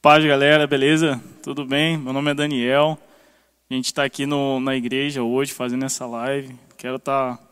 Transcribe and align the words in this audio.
Paz, 0.00 0.24
galera, 0.24 0.64
beleza? 0.64 1.20
Tudo 1.42 1.64
bem? 1.64 1.98
Meu 1.98 2.12
nome 2.12 2.30
é 2.30 2.34
Daniel. 2.34 2.96
A 3.68 3.74
gente 3.74 3.86
está 3.86 4.04
aqui 4.04 4.26
no, 4.26 4.60
na 4.60 4.76
igreja 4.76 5.24
hoje 5.24 5.52
fazendo 5.52 5.84
essa 5.84 6.06
live. 6.06 6.54
Quero 6.76 6.96
estar 6.96 7.36
tá 7.36 7.42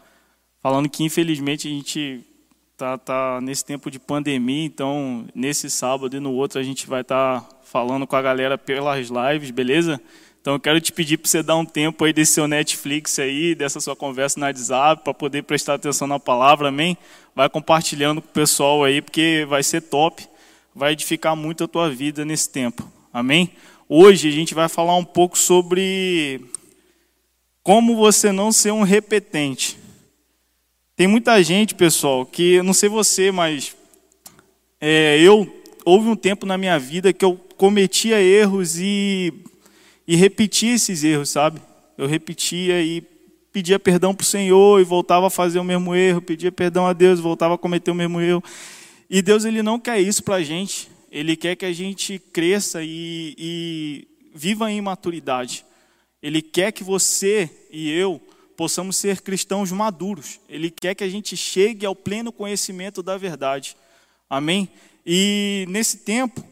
falando 0.62 0.88
que, 0.88 1.02
infelizmente, 1.02 1.66
a 1.66 1.70
gente 1.72 2.24
está 2.72 2.96
tá 2.96 3.40
nesse 3.40 3.64
tempo 3.64 3.90
de 3.90 3.98
pandemia, 3.98 4.64
então, 4.64 5.26
nesse 5.34 5.68
sábado 5.68 6.16
e 6.16 6.20
no 6.20 6.32
outro, 6.32 6.60
a 6.60 6.62
gente 6.62 6.86
vai 6.86 7.00
estar 7.00 7.40
tá 7.40 7.48
falando 7.64 8.06
com 8.06 8.14
a 8.14 8.22
galera 8.22 8.56
pelas 8.56 9.08
lives, 9.08 9.50
beleza? 9.50 10.00
Então, 10.40 10.54
eu 10.54 10.60
quero 10.60 10.80
te 10.80 10.92
pedir 10.92 11.16
para 11.16 11.28
você 11.28 11.42
dar 11.42 11.56
um 11.56 11.64
tempo 11.64 12.04
aí 12.04 12.12
desse 12.12 12.34
seu 12.34 12.46
Netflix 12.46 13.18
aí, 13.18 13.56
dessa 13.56 13.80
sua 13.80 13.96
conversa 13.96 14.38
no 14.38 14.46
WhatsApp, 14.46 15.02
para 15.02 15.12
poder 15.12 15.42
prestar 15.42 15.74
atenção 15.74 16.06
na 16.06 16.20
palavra, 16.20 16.68
amém? 16.68 16.96
Vai 17.34 17.48
compartilhando 17.48 18.22
com 18.22 18.28
o 18.28 18.32
pessoal 18.32 18.84
aí, 18.84 19.02
porque 19.02 19.44
vai 19.48 19.64
ser 19.64 19.80
top 19.80 20.28
vai 20.76 20.92
edificar 20.92 21.34
muito 21.34 21.64
a 21.64 21.68
tua 21.68 21.88
vida 21.88 22.22
nesse 22.22 22.50
tempo. 22.50 22.86
Amém? 23.10 23.50
Hoje 23.88 24.28
a 24.28 24.30
gente 24.30 24.54
vai 24.54 24.68
falar 24.68 24.94
um 24.94 25.04
pouco 25.04 25.38
sobre 25.38 26.44
como 27.62 27.96
você 27.96 28.30
não 28.30 28.52
ser 28.52 28.72
um 28.72 28.82
repetente. 28.82 29.78
Tem 30.94 31.06
muita 31.06 31.42
gente, 31.42 31.74
pessoal, 31.74 32.26
que 32.26 32.60
não 32.62 32.74
sei 32.74 32.90
você, 32.90 33.32
mas 33.32 33.74
é, 34.78 35.18
eu 35.18 35.50
houve 35.82 36.10
um 36.10 36.16
tempo 36.16 36.44
na 36.44 36.58
minha 36.58 36.78
vida 36.78 37.10
que 37.10 37.24
eu 37.24 37.40
cometia 37.56 38.20
erros 38.20 38.78
e, 38.78 39.32
e 40.06 40.14
repetia 40.14 40.74
esses 40.74 41.02
erros, 41.02 41.30
sabe? 41.30 41.58
Eu 41.96 42.06
repetia 42.06 42.82
e 42.82 43.02
pedia 43.50 43.78
perdão 43.78 44.14
para 44.14 44.24
o 44.24 44.26
Senhor 44.26 44.78
e 44.78 44.84
voltava 44.84 45.28
a 45.28 45.30
fazer 45.30 45.58
o 45.58 45.64
mesmo 45.64 45.94
erro, 45.94 46.20
pedia 46.20 46.52
perdão 46.52 46.86
a 46.86 46.92
Deus, 46.92 47.18
voltava 47.18 47.54
a 47.54 47.58
cometer 47.58 47.90
o 47.90 47.94
mesmo 47.94 48.20
erro. 48.20 48.44
E 49.08 49.22
Deus 49.22 49.44
ele 49.44 49.62
não 49.62 49.78
quer 49.78 50.00
isso 50.00 50.22
para 50.22 50.36
a 50.36 50.42
gente. 50.42 50.90
Ele 51.10 51.36
quer 51.36 51.56
que 51.56 51.64
a 51.64 51.72
gente 51.72 52.18
cresça 52.18 52.82
e, 52.82 53.34
e 53.38 54.08
viva 54.34 54.70
em 54.70 54.80
maturidade. 54.80 55.64
Ele 56.22 56.42
quer 56.42 56.72
que 56.72 56.82
você 56.82 57.48
e 57.70 57.90
eu 57.90 58.20
possamos 58.56 58.96
ser 58.96 59.20
cristãos 59.20 59.70
maduros. 59.70 60.40
Ele 60.48 60.70
quer 60.70 60.94
que 60.94 61.04
a 61.04 61.08
gente 61.08 61.36
chegue 61.36 61.86
ao 61.86 61.94
pleno 61.94 62.32
conhecimento 62.32 63.02
da 63.02 63.16
verdade. 63.16 63.76
Amém? 64.28 64.68
E 65.04 65.66
nesse 65.68 65.98
tempo 65.98 66.44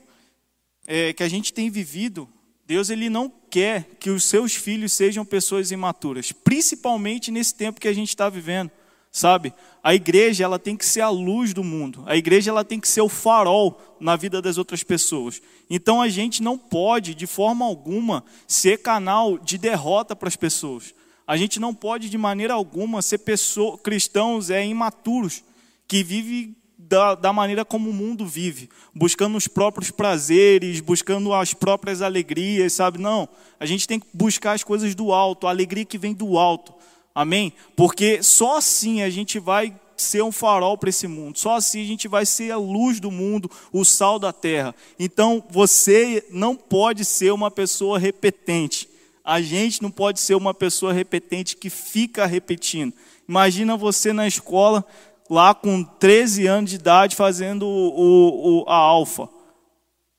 é, 0.86 1.12
que 1.12 1.22
a 1.22 1.28
gente 1.28 1.52
tem 1.52 1.68
vivido, 1.68 2.28
Deus 2.66 2.88
ele 2.88 3.10
não 3.10 3.32
quer 3.50 3.96
que 3.98 4.10
os 4.10 4.22
seus 4.22 4.54
filhos 4.54 4.92
sejam 4.92 5.24
pessoas 5.24 5.72
imaturas, 5.72 6.30
principalmente 6.30 7.30
nesse 7.30 7.54
tempo 7.54 7.80
que 7.80 7.88
a 7.88 7.92
gente 7.92 8.10
está 8.10 8.28
vivendo 8.28 8.70
sabe? 9.14 9.54
A 9.80 9.94
igreja 9.94 10.42
ela 10.42 10.58
tem 10.58 10.76
que 10.76 10.84
ser 10.84 11.00
a 11.00 11.08
luz 11.08 11.54
do 11.54 11.62
mundo. 11.62 12.02
A 12.04 12.16
igreja 12.16 12.50
ela 12.50 12.64
tem 12.64 12.80
que 12.80 12.88
ser 12.88 13.00
o 13.00 13.08
farol 13.08 13.80
na 14.00 14.16
vida 14.16 14.42
das 14.42 14.58
outras 14.58 14.82
pessoas. 14.82 15.40
Então 15.70 16.02
a 16.02 16.08
gente 16.08 16.42
não 16.42 16.58
pode 16.58 17.14
de 17.14 17.24
forma 17.24 17.64
alguma 17.64 18.24
ser 18.48 18.78
canal 18.78 19.38
de 19.38 19.56
derrota 19.56 20.16
para 20.16 20.26
as 20.26 20.34
pessoas. 20.34 20.92
A 21.28 21.36
gente 21.36 21.60
não 21.60 21.72
pode 21.72 22.10
de 22.10 22.18
maneira 22.18 22.54
alguma 22.54 23.00
ser 23.02 23.18
pessoa, 23.18 23.78
cristãos 23.78 24.50
é 24.50 24.66
imaturos 24.66 25.44
que 25.86 26.02
vivem 26.02 26.56
da, 26.76 27.14
da, 27.14 27.32
maneira 27.32 27.64
como 27.64 27.90
o 27.90 27.94
mundo 27.94 28.26
vive, 28.26 28.68
buscando 28.92 29.38
os 29.38 29.46
próprios 29.46 29.92
prazeres, 29.92 30.80
buscando 30.80 31.32
as 31.32 31.54
próprias 31.54 32.02
alegrias, 32.02 32.72
sabe? 32.72 32.98
Não, 32.98 33.28
a 33.60 33.64
gente 33.64 33.86
tem 33.86 34.00
que 34.00 34.06
buscar 34.12 34.52
as 34.52 34.64
coisas 34.64 34.94
do 34.94 35.12
alto, 35.12 35.46
a 35.46 35.50
alegria 35.50 35.84
que 35.84 35.96
vem 35.96 36.12
do 36.12 36.36
alto. 36.36 36.74
Amém? 37.14 37.52
Porque 37.76 38.22
só 38.22 38.56
assim 38.56 39.02
a 39.02 39.08
gente 39.08 39.38
vai 39.38 39.72
ser 39.96 40.22
um 40.22 40.32
farol 40.32 40.76
para 40.76 40.90
esse 40.90 41.06
mundo. 41.06 41.38
Só 41.38 41.54
assim 41.54 41.80
a 41.80 41.86
gente 41.86 42.08
vai 42.08 42.26
ser 42.26 42.50
a 42.50 42.56
luz 42.56 42.98
do 42.98 43.10
mundo, 43.10 43.50
o 43.72 43.84
sal 43.84 44.18
da 44.18 44.32
terra. 44.32 44.74
Então 44.98 45.44
você 45.48 46.26
não 46.30 46.56
pode 46.56 47.04
ser 47.04 47.32
uma 47.32 47.50
pessoa 47.50 47.98
repetente. 47.98 48.88
A 49.24 49.40
gente 49.40 49.80
não 49.80 49.90
pode 49.90 50.20
ser 50.20 50.34
uma 50.34 50.52
pessoa 50.52 50.92
repetente 50.92 51.56
que 51.56 51.70
fica 51.70 52.26
repetindo. 52.26 52.92
Imagina 53.28 53.76
você 53.76 54.12
na 54.12 54.26
escola, 54.26 54.84
lá 55.30 55.54
com 55.54 55.82
13 55.82 56.46
anos 56.46 56.70
de 56.70 56.76
idade, 56.76 57.16
fazendo 57.16 57.64
o, 57.66 58.62
o, 58.62 58.68
a 58.68 58.74
alfa. 58.74 59.28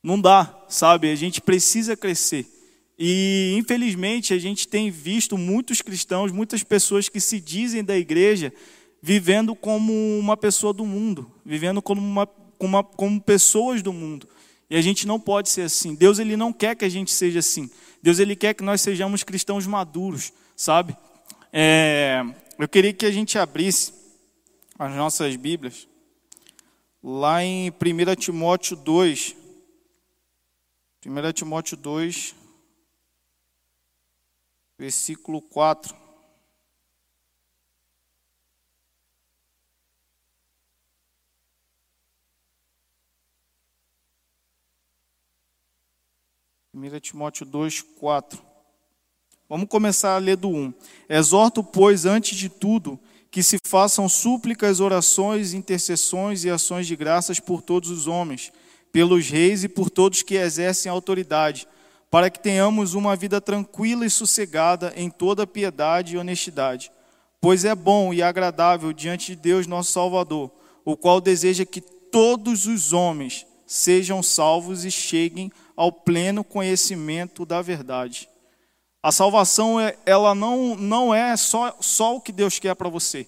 Não 0.01 0.19
dá, 0.19 0.55
sabe? 0.67 1.11
A 1.11 1.15
gente 1.15 1.41
precisa 1.41 1.95
crescer. 1.95 2.54
E 2.97 3.55
infelizmente 3.57 4.33
a 4.33 4.37
gente 4.39 4.67
tem 4.67 4.89
visto 4.89 5.37
muitos 5.37 5.81
cristãos, 5.81 6.31
muitas 6.31 6.63
pessoas 6.63 7.09
que 7.09 7.19
se 7.19 7.39
dizem 7.39 7.83
da 7.83 7.97
igreja, 7.97 8.53
vivendo 9.01 9.53
como 9.55 9.93
uma 10.17 10.37
pessoa 10.37 10.73
do 10.73 10.85
mundo, 10.85 11.29
vivendo 11.45 11.81
como, 11.81 12.01
uma, 12.01 12.25
como, 12.25 12.77
uma, 12.77 12.83
como 12.83 13.21
pessoas 13.21 13.81
do 13.81 13.91
mundo. 13.91 14.27
E 14.69 14.75
a 14.75 14.81
gente 14.81 15.05
não 15.05 15.19
pode 15.19 15.49
ser 15.49 15.61
assim. 15.61 15.93
Deus 15.93 16.19
ele 16.19 16.35
não 16.37 16.51
quer 16.51 16.75
que 16.75 16.85
a 16.85 16.89
gente 16.89 17.11
seja 17.11 17.39
assim. 17.39 17.69
Deus 18.01 18.17
ele 18.19 18.35
quer 18.35 18.53
que 18.53 18.63
nós 18.63 18.81
sejamos 18.81 19.23
cristãos 19.23 19.67
maduros, 19.67 20.31
sabe? 20.55 20.95
É, 21.51 22.23
eu 22.57 22.67
queria 22.67 22.93
que 22.93 23.05
a 23.05 23.11
gente 23.11 23.37
abrisse 23.37 23.93
as 24.79 24.93
nossas 24.95 25.35
Bíblias 25.35 25.87
lá 27.03 27.43
em 27.43 27.69
1 27.69 28.15
Timóteo 28.15 28.75
2. 28.75 29.35
1 31.05 31.31
Timóteo 31.33 31.77
2, 31.77 32.35
versículo 34.77 35.41
4. 35.41 35.95
Primeira 46.71 46.99
Timóteo 46.99 47.45
2, 47.45 47.81
4. 47.81 48.41
Vamos 49.47 49.69
começar 49.69 50.15
a 50.15 50.17
ler 50.17 50.35
do 50.35 50.49
1. 50.49 50.73
Exorto, 51.07 51.63
pois, 51.63 52.05
antes 52.05 52.37
de 52.37 52.49
tudo, 52.49 52.99
que 53.31 53.41
se 53.41 53.57
façam 53.65 54.09
súplicas, 54.09 54.81
orações, 54.81 55.53
intercessões 55.53 56.43
e 56.43 56.49
ações 56.49 56.85
de 56.85 56.95
graças 56.95 57.39
por 57.39 57.61
todos 57.61 57.89
os 57.89 58.07
homens, 58.07 58.51
pelos 58.91 59.29
reis 59.29 59.63
e 59.63 59.69
por 59.69 59.89
todos 59.89 60.21
que 60.21 60.35
exercem 60.35 60.91
autoridade, 60.91 61.67
para 62.09 62.29
que 62.29 62.39
tenhamos 62.39 62.93
uma 62.93 63.15
vida 63.15 63.41
tranquila 63.41 64.05
e 64.05 64.09
sossegada 64.09 64.93
em 64.95 65.09
toda 65.09 65.47
piedade 65.47 66.15
e 66.15 66.17
honestidade. 66.17 66.91
Pois 67.41 67.65
é 67.65 67.75
bom 67.75 68.13
e 68.13 68.23
agradável 68.23 68.93
diante 68.93 69.27
de 69.27 69.35
Deus, 69.35 69.67
nosso 69.67 69.91
Salvador, 69.91 70.51
o 70.83 70.95
qual 70.95 71.19
deseja 71.19 71.65
que 71.65 71.81
todos 71.81 72.65
os 72.65 72.93
homens 72.93 73.45
sejam 73.67 74.23
salvos 74.23 74.85
e 74.85 74.91
cheguem 74.91 75.51
ao 75.75 75.91
pleno 75.91 76.43
conhecimento 76.43 77.45
da 77.45 77.61
verdade. 77.61 78.29
A 79.01 79.11
salvação, 79.11 79.79
é, 79.79 79.95
ela 80.05 80.33
não, 80.33 80.75
não 80.75 81.13
é 81.13 81.35
só, 81.37 81.75
só 81.79 82.15
o 82.15 82.21
que 82.21 82.31
Deus 82.31 82.57
quer 82.57 82.73
para 82.75 82.89
você. 82.89 83.27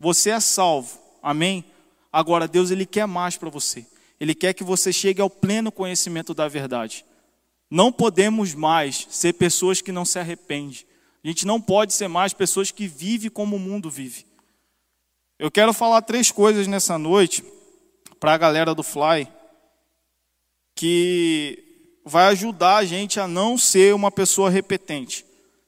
Você 0.00 0.30
é 0.30 0.40
salvo, 0.40 0.98
amém? 1.22 1.64
Agora, 2.12 2.48
Deus 2.48 2.70
ele 2.70 2.84
quer 2.84 3.06
mais 3.06 3.36
para 3.36 3.48
você. 3.48 3.86
Ele 4.18 4.34
quer 4.34 4.52
que 4.52 4.64
você 4.64 4.92
chegue 4.92 5.20
ao 5.20 5.30
pleno 5.30 5.70
conhecimento 5.70 6.34
da 6.34 6.48
verdade. 6.48 7.04
Não 7.72 7.90
podemos 7.90 8.52
mais 8.52 9.06
ser 9.08 9.32
pessoas 9.32 9.80
que 9.80 9.90
não 9.90 10.04
se 10.04 10.18
arrependem. 10.18 10.84
A 11.24 11.28
gente 11.28 11.46
não 11.46 11.58
pode 11.58 11.94
ser 11.94 12.06
mais 12.06 12.34
pessoas 12.34 12.70
que 12.70 12.86
vivem 12.86 13.30
como 13.30 13.56
o 13.56 13.58
mundo 13.58 13.88
vive. 13.88 14.26
Eu 15.38 15.50
quero 15.50 15.72
falar 15.72 16.02
três 16.02 16.30
coisas 16.30 16.66
nessa 16.66 16.98
noite 16.98 17.42
para 18.20 18.34
a 18.34 18.36
galera 18.36 18.74
do 18.74 18.82
Fly 18.82 19.26
que 20.74 21.64
vai 22.04 22.26
ajudar 22.26 22.76
a 22.76 22.84
gente 22.84 23.18
a 23.18 23.26
não 23.26 23.56
ser 23.56 23.94
uma 23.94 24.10
pessoa 24.10 24.50
repetente. 24.50 25.24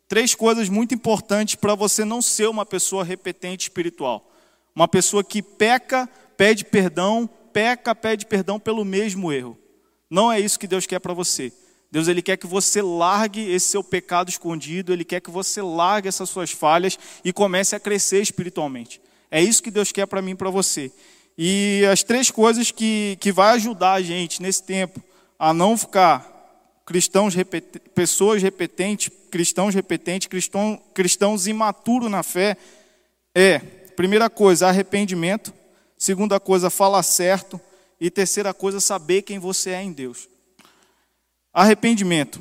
Três 0.06 0.34
coisas 0.34 0.68
muito 0.68 0.94
importantes 0.94 1.54
para 1.54 1.74
você 1.74 2.04
não 2.04 2.20
ser 2.20 2.50
uma 2.50 2.66
pessoa 2.66 3.02
repetente 3.02 3.62
espiritual. 3.62 4.30
Uma 4.76 4.86
pessoa 4.86 5.24
que 5.24 5.40
peca, 5.40 6.06
pede 6.36 6.66
perdão, 6.66 7.26
peca, 7.50 7.94
pede 7.94 8.26
perdão 8.26 8.60
pelo 8.60 8.84
mesmo 8.84 9.32
erro. 9.32 9.58
Não 10.10 10.30
é 10.30 10.38
isso 10.38 10.58
que 10.58 10.66
Deus 10.66 10.84
quer 10.84 10.98
para 10.98 11.14
você. 11.14 11.50
Deus 11.94 12.08
ele 12.08 12.20
quer 12.20 12.36
que 12.36 12.46
você 12.48 12.82
largue 12.82 13.48
esse 13.48 13.68
seu 13.68 13.84
pecado 13.84 14.28
escondido, 14.28 14.92
ele 14.92 15.04
quer 15.04 15.20
que 15.20 15.30
você 15.30 15.62
largue 15.62 16.08
essas 16.08 16.28
suas 16.28 16.50
falhas 16.50 16.98
e 17.24 17.32
comece 17.32 17.76
a 17.76 17.78
crescer 17.78 18.20
espiritualmente. 18.20 19.00
É 19.30 19.40
isso 19.40 19.62
que 19.62 19.70
Deus 19.70 19.92
quer 19.92 20.04
para 20.04 20.20
mim 20.20 20.32
e 20.32 20.34
para 20.34 20.50
você. 20.50 20.90
E 21.38 21.84
as 21.88 22.02
três 22.02 22.32
coisas 22.32 22.72
que, 22.72 23.16
que 23.20 23.30
vai 23.30 23.54
ajudar 23.54 23.92
a 23.92 24.02
gente 24.02 24.42
nesse 24.42 24.64
tempo 24.64 25.00
a 25.38 25.54
não 25.54 25.78
ficar 25.78 26.82
cristãos 26.84 27.32
repet... 27.32 27.78
pessoas 27.94 28.42
repetentes, 28.42 29.08
cristãos 29.30 29.72
repetentes, 29.72 30.26
cristão... 30.26 30.82
cristãos 30.92 31.46
imaturos 31.46 32.10
na 32.10 32.24
fé 32.24 32.56
é, 33.32 33.60
primeira 33.94 34.28
coisa, 34.28 34.66
arrependimento, 34.66 35.54
segunda 35.96 36.40
coisa, 36.40 36.70
falar 36.70 37.04
certo 37.04 37.60
e 38.00 38.10
terceira 38.10 38.52
coisa, 38.52 38.80
saber 38.80 39.22
quem 39.22 39.38
você 39.38 39.70
é 39.70 39.80
em 39.80 39.92
Deus. 39.92 40.33
Arrependimento. 41.54 42.40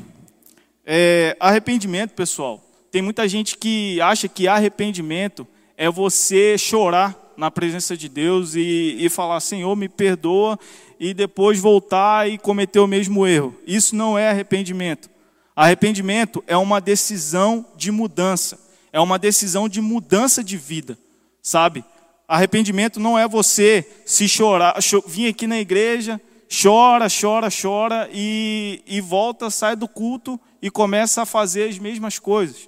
É, 0.83 1.37
arrependimento, 1.39 2.15
pessoal. 2.15 2.59
Tem 2.91 2.99
muita 2.99 3.27
gente 3.27 3.55
que 3.55 4.01
acha 4.01 4.27
que 4.27 4.47
arrependimento 4.47 5.47
é 5.77 5.87
você 5.87 6.57
chorar 6.57 7.15
na 7.37 7.51
presença 7.51 7.95
de 7.95 8.09
Deus 8.09 8.55
e, 8.55 8.97
e 8.99 9.09
falar, 9.09 9.39
Senhor, 9.39 9.75
me 9.75 9.87
perdoa, 9.87 10.57
e 10.99 11.13
depois 11.13 11.59
voltar 11.59 12.27
e 12.27 12.39
cometer 12.39 12.79
o 12.79 12.87
mesmo 12.87 13.27
erro. 13.27 13.55
Isso 13.67 13.95
não 13.95 14.17
é 14.17 14.31
arrependimento. 14.31 15.07
Arrependimento 15.55 16.43
é 16.47 16.57
uma 16.57 16.81
decisão 16.81 17.63
de 17.77 17.91
mudança, 17.91 18.59
é 18.91 18.99
uma 18.99 19.19
decisão 19.19 19.69
de 19.69 19.79
mudança 19.79 20.43
de 20.43 20.57
vida, 20.57 20.97
sabe? 21.39 21.85
Arrependimento 22.27 22.99
não 22.99 23.19
é 23.19 23.27
você 23.27 23.87
se 24.07 24.27
chorar, 24.27 24.75
vir 25.05 25.27
aqui 25.27 25.45
na 25.45 25.59
igreja, 25.59 26.19
chora, 26.61 27.07
chora, 27.09 27.49
chora 27.49 28.09
e, 28.11 28.83
e 28.85 29.01
volta, 29.01 29.49
sai 29.49 29.75
do 29.75 29.87
culto 29.87 30.39
e 30.61 30.69
começa 30.69 31.23
a 31.23 31.25
fazer 31.25 31.67
as 31.67 31.79
mesmas 31.79 32.19
coisas. 32.19 32.67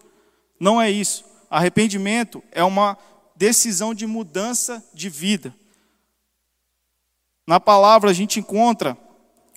Não 0.60 0.82
é 0.82 0.90
isso. 0.90 1.24
Arrependimento 1.50 2.44
é 2.52 2.64
uma 2.64 2.98
decisão 3.36 3.94
de 3.94 4.08
mudança 4.08 4.84
de 4.94 5.10
vida. 5.10 5.54
Na 7.48 7.60
palavra 7.60 8.10
a 8.10 8.14
gente 8.14 8.40
encontra 8.40 8.98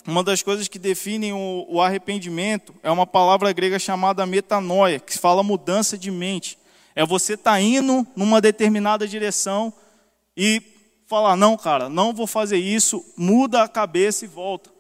uma 0.07 0.23
das 0.25 0.43
coisas 0.43 0.69
que 0.69 0.79
definem 0.79 1.33
o, 1.33 1.67
o, 1.69 1.83
arrependimento 1.83 2.75
é 2.83 2.91
uma 2.91 3.07
palavra 3.07 3.53
grega 3.53 3.79
chamada 3.79 4.25
metanoia, 4.25 4.99
que 4.99 5.19
fala 5.19 5.43
mudança 5.43 5.99
de 5.99 6.11
mente. 6.11 6.59
É 6.95 7.05
você 7.05 7.35
estar 7.35 7.53
tá 7.53 7.61
indo 7.61 8.07
numa 8.17 8.41
determinada 8.41 9.07
direção 9.07 9.73
e 10.35 10.63
falar: 11.09 11.37
não, 11.37 11.57
cara, 11.57 11.89
não 11.89 12.13
vou 12.13 12.27
fazer 12.27 12.59
isso, 12.59 13.05
muda 13.17 13.63
a 13.63 13.69
cabeça 13.69 14.25
e 14.25 14.29
volta. 14.29 14.71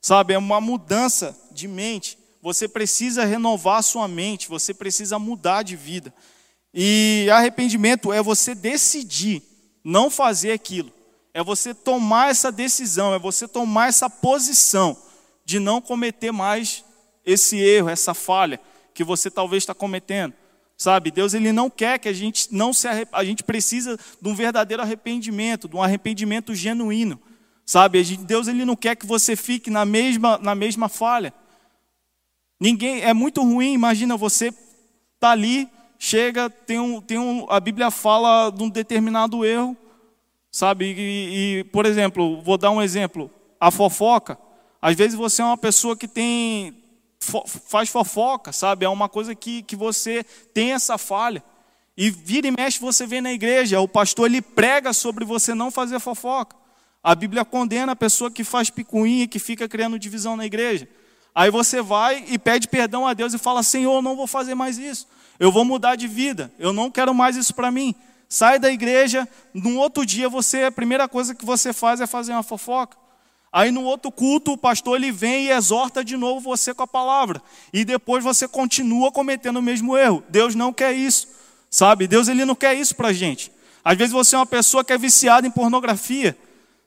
Sabe, 0.00 0.34
é 0.34 0.38
uma 0.38 0.60
mudança 0.60 1.36
de 1.50 1.66
mente. 1.66 2.16
Você 2.40 2.68
precisa 2.68 3.24
renovar 3.24 3.82
sua 3.82 4.06
mente, 4.06 4.48
você 4.48 4.72
precisa 4.72 5.18
mudar 5.18 5.64
de 5.64 5.74
vida. 5.74 6.14
E 6.72 7.26
arrependimento 7.32 8.12
é 8.12 8.22
você 8.22 8.54
decidir 8.54 9.42
não 9.82 10.08
fazer 10.08 10.52
aquilo. 10.52 10.92
É 11.34 11.42
você 11.42 11.74
tomar 11.74 12.30
essa 12.30 12.52
decisão, 12.52 13.12
é 13.12 13.18
você 13.18 13.48
tomar 13.48 13.88
essa 13.88 14.08
posição 14.08 14.96
de 15.44 15.58
não 15.58 15.80
cometer 15.80 16.30
mais 16.30 16.84
esse 17.24 17.56
erro, 17.58 17.88
essa 17.88 18.14
falha 18.14 18.60
que 18.94 19.02
você 19.02 19.30
talvez 19.30 19.62
está 19.62 19.74
cometendo. 19.74 20.34
Sabe, 20.78 21.10
Deus 21.10 21.34
ele 21.34 21.52
não 21.52 21.68
quer 21.68 21.98
que 21.98 22.08
a 22.08 22.12
gente 22.12 22.54
não 22.54 22.72
se 22.72 22.86
arrep... 22.86 23.08
a 23.12 23.24
gente 23.24 23.42
precisa 23.42 23.98
de 24.22 24.28
um 24.28 24.34
verdadeiro 24.34 24.80
arrependimento, 24.80 25.68
de 25.68 25.74
um 25.74 25.82
arrependimento 25.82 26.54
genuíno. 26.54 27.20
Sabe, 27.66 28.02
Deus 28.18 28.46
ele 28.46 28.64
não 28.64 28.76
quer 28.76 28.94
que 28.94 29.04
você 29.04 29.34
fique 29.34 29.70
na 29.70 29.84
mesma 29.84 30.38
na 30.38 30.54
mesma 30.54 30.88
falha. 30.88 31.34
Ninguém 32.60 33.02
é 33.02 33.12
muito 33.12 33.42
ruim, 33.42 33.74
imagina 33.74 34.16
você 34.16 34.54
tá 35.18 35.32
ali 35.32 35.68
chega, 35.98 36.48
tem 36.48 36.78
um, 36.78 37.00
tem 37.00 37.18
um, 37.18 37.46
a 37.50 37.58
Bíblia 37.58 37.90
fala 37.90 38.50
de 38.50 38.62
um 38.62 38.70
determinado 38.70 39.44
erro, 39.44 39.76
sabe? 40.50 40.94
E, 40.96 41.58
e, 41.58 41.64
por 41.64 41.84
exemplo, 41.84 42.40
vou 42.42 42.56
dar 42.56 42.70
um 42.70 42.80
exemplo: 42.80 43.30
a 43.60 43.70
fofoca. 43.70 44.38
Às 44.80 44.94
vezes 44.94 45.18
você 45.18 45.42
é 45.42 45.44
uma 45.44 45.58
pessoa 45.58 45.96
que 45.96 46.06
tem 46.06 46.84
fo, 47.20 47.44
faz 47.46 47.88
fofoca, 47.88 48.52
sabe? 48.52 48.84
É 48.84 48.88
uma 48.88 49.08
coisa 49.08 49.34
que, 49.34 49.62
que 49.62 49.76
você 49.76 50.24
tem 50.54 50.72
essa 50.72 50.96
falha. 50.98 51.42
E 51.96 52.10
vira 52.10 52.46
e 52.46 52.50
mexe 52.50 52.78
você 52.78 53.06
vê 53.06 53.20
na 53.20 53.32
igreja, 53.32 53.80
o 53.80 53.88
pastor 53.88 54.26
ele 54.26 54.40
prega 54.40 54.92
sobre 54.92 55.24
você 55.24 55.54
não 55.54 55.70
fazer 55.70 55.98
fofoca. 55.98 56.56
A 57.02 57.14
Bíblia 57.14 57.44
condena 57.44 57.92
a 57.92 57.96
pessoa 57.96 58.30
que 58.30 58.44
faz 58.44 58.70
picuinha, 58.70 59.26
que 59.26 59.38
fica 59.38 59.68
criando 59.68 59.98
divisão 59.98 60.36
na 60.36 60.46
igreja. 60.46 60.88
Aí 61.34 61.50
você 61.50 61.80
vai 61.82 62.24
e 62.28 62.38
pede 62.38 62.68
perdão 62.68 63.06
a 63.06 63.14
Deus 63.14 63.34
e 63.34 63.38
fala: 63.38 63.62
Senhor, 63.62 64.02
não 64.02 64.16
vou 64.16 64.26
fazer 64.26 64.54
mais 64.54 64.78
isso. 64.78 65.06
Eu 65.38 65.52
vou 65.52 65.64
mudar 65.64 65.96
de 65.96 66.06
vida. 66.06 66.52
Eu 66.58 66.72
não 66.72 66.90
quero 66.90 67.14
mais 67.14 67.36
isso 67.36 67.54
para 67.54 67.70
mim. 67.70 67.94
Sai 68.28 68.58
da 68.58 68.70
igreja, 68.70 69.26
no 69.54 69.78
outro 69.78 70.04
dia 70.04 70.28
você 70.28 70.64
a 70.64 70.72
primeira 70.72 71.08
coisa 71.08 71.34
que 71.34 71.44
você 71.44 71.72
faz 71.72 72.00
é 72.00 72.06
fazer 72.06 72.32
uma 72.32 72.42
fofoca. 72.42 72.96
Aí 73.58 73.72
no 73.72 73.82
outro 73.82 74.12
culto 74.12 74.52
o 74.52 74.56
pastor 74.56 74.94
ele 74.94 75.10
vem 75.10 75.46
e 75.46 75.50
exorta 75.50 76.04
de 76.04 76.16
novo 76.16 76.38
você 76.38 76.72
com 76.72 76.84
a 76.84 76.86
palavra. 76.86 77.42
E 77.72 77.84
depois 77.84 78.22
você 78.22 78.46
continua 78.46 79.10
cometendo 79.10 79.56
o 79.56 79.62
mesmo 79.62 79.96
erro. 79.96 80.22
Deus 80.28 80.54
não 80.54 80.72
quer 80.72 80.92
isso. 80.92 81.26
Sabe? 81.68 82.06
Deus 82.06 82.28
ele 82.28 82.44
não 82.44 82.54
quer 82.54 82.74
isso 82.74 82.94
pra 82.94 83.12
gente. 83.12 83.50
Às 83.84 83.98
vezes 83.98 84.12
você 84.12 84.36
é 84.36 84.38
uma 84.38 84.46
pessoa 84.46 84.84
que 84.84 84.92
é 84.92 84.96
viciada 84.96 85.44
em 85.44 85.50
pornografia, 85.50 86.38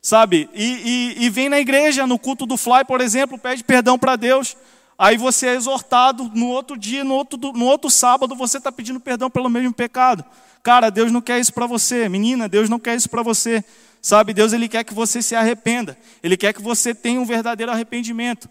sabe? 0.02 0.50
E, 0.54 1.18
e, 1.20 1.26
e 1.26 1.30
vem 1.30 1.50
na 1.50 1.60
igreja, 1.60 2.08
no 2.08 2.18
culto 2.18 2.46
do 2.46 2.56
Fly, 2.56 2.86
por 2.88 3.02
exemplo, 3.02 3.38
pede 3.38 3.66
perdão 3.66 4.00
para 4.00 4.16
Deus. 4.16 4.56
Aí 4.98 5.18
você 5.18 5.48
é 5.48 5.56
exortado 5.56 6.32
no 6.34 6.48
outro 6.48 6.78
dia, 6.78 7.04
no 7.04 7.16
outro, 7.16 7.38
no 7.52 7.66
outro 7.66 7.90
sábado, 7.90 8.34
você 8.34 8.60
está 8.60 8.72
pedindo 8.72 9.02
perdão 9.02 9.30
pelo 9.30 9.50
mesmo 9.50 9.74
pecado. 9.74 10.24
Cara, 10.64 10.90
Deus 10.90 11.12
não 11.12 11.20
quer 11.20 11.38
isso 11.38 11.54
para 11.54 11.68
você. 11.68 12.08
Menina, 12.08 12.48
Deus 12.48 12.70
não 12.70 12.80
quer 12.80 12.96
isso 12.96 13.10
para 13.10 13.24
você. 13.24 13.62
Sabe, 14.02 14.34
Deus 14.34 14.52
ele 14.52 14.68
quer 14.68 14.84
que 14.84 14.94
você 14.94 15.22
se 15.22 15.36
arrependa. 15.36 15.98
Ele 16.24 16.36
quer 16.36 16.54
que 16.54 16.62
você 16.62 16.96
tenha 16.96 17.22
um 17.22 17.26
verdadeiro 17.26 17.72
arrependimento. 17.72 18.50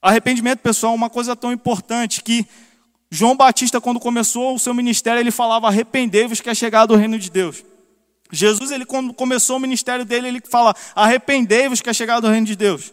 Arrependimento, 0.00 0.60
pessoal, 0.60 0.92
é 0.92 0.96
uma 0.96 1.10
coisa 1.10 1.34
tão 1.34 1.52
importante 1.52 2.22
que 2.22 2.46
João 3.10 3.36
Batista, 3.36 3.80
quando 3.80 3.98
começou 3.98 4.54
o 4.54 4.58
seu 4.58 4.72
ministério, 4.74 5.20
ele 5.20 5.30
falava: 5.30 5.66
arrependei-vos 5.68 6.40
que 6.40 6.50
é 6.50 6.54
chegado 6.54 6.92
o 6.92 6.96
reino 6.96 7.18
de 7.18 7.30
Deus. 7.30 7.64
Jesus, 8.30 8.70
ele 8.70 8.84
quando 8.84 9.14
começou 9.14 9.56
o 9.56 9.60
ministério 9.60 10.04
dele, 10.04 10.28
ele 10.28 10.42
fala: 10.48 10.74
arrependei-vos 10.94 11.80
que 11.80 11.90
é 11.90 11.92
chegado 11.92 12.26
o 12.26 12.30
reino 12.30 12.46
de 12.46 12.54
Deus. 12.56 12.92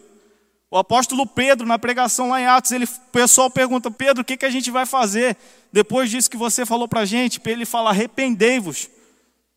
O 0.70 0.76
apóstolo 0.76 1.24
Pedro, 1.24 1.66
na 1.66 1.78
pregação 1.78 2.30
lá 2.30 2.40
em 2.40 2.46
Atos, 2.46 2.72
ele, 2.72 2.84
o 2.84 3.10
pessoal 3.12 3.50
pergunta: 3.50 3.90
Pedro, 3.90 4.22
o 4.22 4.24
que, 4.24 4.36
que 4.36 4.44
a 4.44 4.50
gente 4.50 4.70
vai 4.70 4.86
fazer 4.86 5.36
depois 5.72 6.10
disso 6.10 6.30
que 6.30 6.36
você 6.36 6.66
falou 6.66 6.88
para 6.88 7.00
a 7.00 7.04
gente? 7.04 7.40
Ele 7.44 7.64
fala: 7.64 7.90
arrependei-vos. 7.90 8.88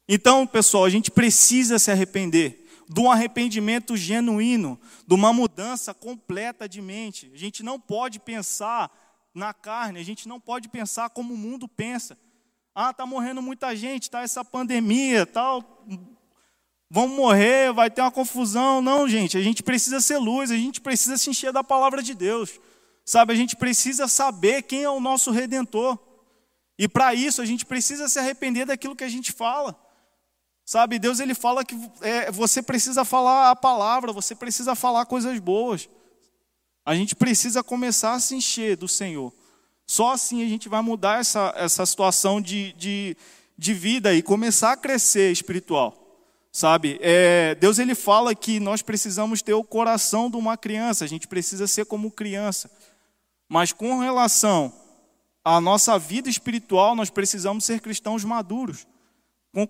Então, 0.07 0.47
pessoal, 0.47 0.85
a 0.85 0.89
gente 0.89 1.11
precisa 1.11 1.77
se 1.77 1.91
arrepender 1.91 2.65
de 2.89 3.01
um 3.01 3.11
arrependimento 3.11 3.97
genuíno, 3.97 4.79
de 5.05 5.13
uma 5.13 5.33
mudança 5.33 5.93
completa 5.93 6.67
de 6.69 6.81
mente. 6.81 7.29
A 7.33 7.37
gente 7.37 7.61
não 7.61 7.77
pode 7.77 8.19
pensar 8.19 8.89
na 9.33 9.53
carne, 9.53 9.99
a 9.99 10.03
gente 10.03 10.27
não 10.27 10.39
pode 10.39 10.69
pensar 10.69 11.09
como 11.09 11.33
o 11.33 11.37
mundo 11.37 11.67
pensa. 11.67 12.17
Ah, 12.73 12.93
tá 12.93 13.05
morrendo 13.05 13.41
muita 13.41 13.75
gente, 13.75 14.09
tá 14.09 14.21
essa 14.21 14.45
pandemia, 14.45 15.25
tal, 15.25 15.85
vão 16.89 17.07
morrer, 17.09 17.73
vai 17.73 17.89
ter 17.89 18.01
uma 18.01 18.11
confusão. 18.11 18.81
Não, 18.81 19.09
gente, 19.09 19.37
a 19.37 19.41
gente 19.41 19.61
precisa 19.61 19.99
ser 19.99 20.17
luz, 20.17 20.51
a 20.51 20.55
gente 20.55 20.79
precisa 20.79 21.17
se 21.17 21.29
encher 21.29 21.51
da 21.51 21.63
palavra 21.63 22.01
de 22.01 22.13
Deus. 22.13 22.59
Sabe, 23.03 23.33
a 23.33 23.35
gente 23.35 23.55
precisa 23.55 24.07
saber 24.07 24.61
quem 24.61 24.83
é 24.83 24.89
o 24.89 24.99
nosso 24.99 25.31
redentor. 25.31 25.99
E 26.79 26.87
para 26.87 27.13
isso 27.13 27.41
a 27.41 27.45
gente 27.45 27.65
precisa 27.65 28.07
se 28.07 28.19
arrepender 28.19 28.65
daquilo 28.65 28.95
que 28.95 29.03
a 29.03 29.09
gente 29.09 29.31
fala. 29.31 29.86
Sabe, 30.67 30.99
Deus 30.99 31.21
ele 31.21 31.33
fala 31.33 31.63
que 31.63 31.79
é, 32.01 32.29
você 32.29 32.61
precisa 32.61 33.05
falar 33.05 33.51
a 33.51 33.55
palavra, 33.55 34.11
você 34.11 34.35
precisa 34.35 34.75
falar 34.75 35.05
coisas 35.05 35.39
boas. 35.39 35.87
A 36.85 36.93
gente 36.93 37.15
precisa 37.15 37.63
começar 37.63 38.15
a 38.15 38.19
se 38.19 38.35
encher 38.35 38.75
do 38.75 38.85
Senhor. 38.85 39.31
Só 39.85 40.11
assim 40.11 40.43
a 40.43 40.45
gente 40.45 40.67
vai 40.67 40.81
mudar 40.81 41.21
essa, 41.21 41.53
essa 41.55 41.85
situação 41.85 42.41
de, 42.41 42.73
de, 42.73 43.15
de 43.57 43.73
vida 43.73 44.13
e 44.13 44.21
começar 44.21 44.73
a 44.73 44.77
crescer 44.77 45.31
espiritual. 45.31 46.03
Sabe, 46.51 46.99
é, 47.01 47.55
Deus 47.55 47.79
ele 47.79 47.95
fala 47.95 48.35
que 48.35 48.59
nós 48.59 48.81
precisamos 48.81 49.41
ter 49.41 49.53
o 49.53 49.63
coração 49.63 50.29
de 50.29 50.35
uma 50.35 50.57
criança, 50.57 51.05
a 51.05 51.07
gente 51.07 51.29
precisa 51.29 51.65
ser 51.65 51.85
como 51.85 52.11
criança. 52.11 52.69
Mas 53.47 53.71
com 53.71 53.99
relação 53.99 54.73
à 55.45 55.61
nossa 55.61 55.97
vida 55.97 56.29
espiritual, 56.29 56.93
nós 56.93 57.09
precisamos 57.09 57.63
ser 57.63 57.79
cristãos 57.79 58.25
maduros. 58.25 58.85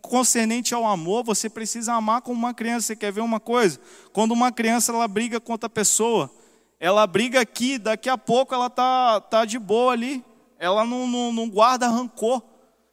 Concernente 0.02 0.74
ao 0.74 0.86
amor, 0.86 1.24
você 1.24 1.50
precisa 1.50 1.94
amar 1.94 2.22
como 2.22 2.38
uma 2.38 2.54
criança. 2.54 2.88
Você 2.88 2.96
quer 2.96 3.12
ver 3.12 3.22
uma 3.22 3.40
coisa? 3.40 3.80
Quando 4.12 4.32
uma 4.32 4.52
criança 4.52 4.92
ela 4.92 5.08
briga 5.08 5.40
com 5.40 5.54
outra 5.54 5.70
pessoa, 5.70 6.30
ela 6.80 7.08
briga 7.08 7.40
aqui, 7.40 7.78
daqui 7.78 8.10
a 8.10 8.18
pouco 8.18 8.54
ela 8.54 8.70
tá, 8.70 9.22
tá 9.22 9.46
de 9.46 9.58
boa 9.58 9.94
ali, 9.94 10.24
ela 10.60 10.86
não, 10.86 11.08
não, 11.08 11.32
não 11.32 11.50
guarda 11.50 11.88
rancor. 11.88 12.42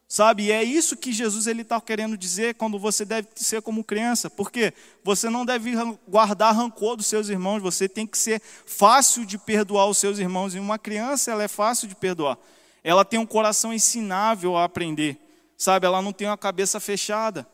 Sabe, 0.07 0.43
e 0.43 0.51
é 0.51 0.63
isso 0.63 0.95
que 0.95 1.11
Jesus 1.11 1.47
ele 1.47 1.63
está 1.63 1.81
querendo 1.81 2.15
dizer 2.15 2.53
quando 2.55 2.77
você 2.77 3.03
deve 3.03 3.27
ser 3.35 3.61
como 3.63 3.83
criança, 3.83 4.29
porque 4.29 4.71
você 5.03 5.31
não 5.31 5.43
deve 5.43 5.73
guardar 6.07 6.55
rancor 6.55 6.95
dos 6.95 7.07
seus 7.07 7.27
irmãos, 7.27 7.59
você 7.59 7.89
tem 7.89 8.05
que 8.05 8.17
ser 8.17 8.39
fácil 8.67 9.25
de 9.25 9.37
perdoar 9.37 9.87
os 9.87 9.97
seus 9.97 10.19
irmãos. 10.19 10.53
E 10.53 10.59
uma 10.59 10.77
criança, 10.77 11.31
ela 11.31 11.43
é 11.43 11.47
fácil 11.47 11.87
de 11.87 11.95
perdoar. 11.95 12.37
Ela 12.83 13.03
tem 13.03 13.19
um 13.19 13.25
coração 13.25 13.73
ensinável 13.73 14.55
a 14.55 14.63
aprender, 14.63 15.17
sabe? 15.57 15.85
Ela 15.85 16.01
não 16.01 16.13
tem 16.13 16.27
uma 16.27 16.37
cabeça 16.37 16.79
fechada. 16.79 17.47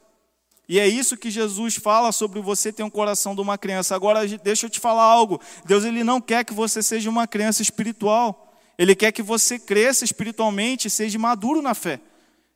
E 0.68 0.80
é 0.80 0.88
isso 0.88 1.18
que 1.18 1.30
Jesus 1.30 1.76
fala 1.76 2.12
sobre 2.12 2.40
você 2.40 2.72
ter 2.72 2.84
um 2.84 2.90
coração 2.90 3.36
de 3.36 3.42
uma 3.42 3.58
criança. 3.58 3.94
Agora, 3.94 4.26
deixa 4.26 4.66
eu 4.66 4.70
te 4.70 4.80
falar 4.80 5.04
algo. 5.04 5.42
Deus 5.66 5.84
ele 5.84 6.04
não 6.04 6.22
quer 6.22 6.46
que 6.46 6.54
você 6.54 6.82
seja 6.82 7.10
uma 7.10 7.28
criança 7.28 7.62
espiritual. 7.62 8.56
Ele 8.78 8.96
quer 8.96 9.12
que 9.12 9.22
você 9.22 9.60
cresça 9.60 10.06
espiritualmente 10.06 10.88
e 10.88 10.92
seja 10.92 11.20
maduro 11.20 11.62
na 11.62 11.74
fé. 11.74 12.00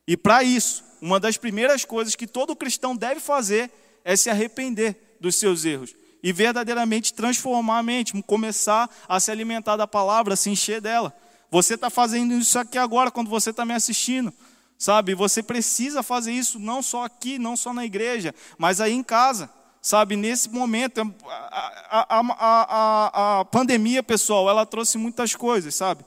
E 0.08 0.16
para 0.16 0.42
isso, 0.42 0.82
uma 1.00 1.20
das 1.20 1.36
primeiras 1.36 1.84
coisas 1.84 2.16
que 2.16 2.26
todo 2.26 2.56
cristão 2.56 2.96
deve 2.96 3.20
fazer 3.20 3.70
é 4.04 4.16
se 4.16 4.30
arrepender 4.30 5.16
dos 5.20 5.36
seus 5.36 5.64
erros 5.64 5.94
e 6.22 6.32
verdadeiramente 6.32 7.12
transformar 7.12 7.78
a 7.78 7.82
mente, 7.82 8.20
começar 8.22 8.88
a 9.08 9.20
se 9.20 9.30
alimentar 9.30 9.76
da 9.76 9.86
palavra, 9.86 10.36
se 10.36 10.48
encher 10.48 10.80
dela. 10.80 11.14
Você 11.50 11.74
está 11.74 11.90
fazendo 11.90 12.34
isso 12.34 12.58
aqui 12.58 12.78
agora, 12.78 13.10
quando 13.10 13.28
você 13.28 13.50
está 13.50 13.64
me 13.64 13.74
assistindo. 13.74 14.32
Sabe? 14.78 15.14
Você 15.14 15.42
precisa 15.42 16.02
fazer 16.02 16.32
isso 16.32 16.58
não 16.58 16.82
só 16.82 17.04
aqui, 17.04 17.38
não 17.38 17.56
só 17.56 17.72
na 17.72 17.84
igreja, 17.84 18.34
mas 18.58 18.80
aí 18.80 18.92
em 18.92 19.02
casa, 19.02 19.50
sabe? 19.80 20.16
Nesse 20.16 20.50
momento, 20.50 21.00
a, 21.26 22.06
a, 22.08 22.20
a, 22.20 23.40
a, 23.40 23.44
pandemia, 23.44 24.02
pessoal, 24.02 24.50
ela 24.50 24.66
trouxe 24.66 24.98
muitas 24.98 25.34
coisas, 25.34 25.74
sabe? 25.74 26.04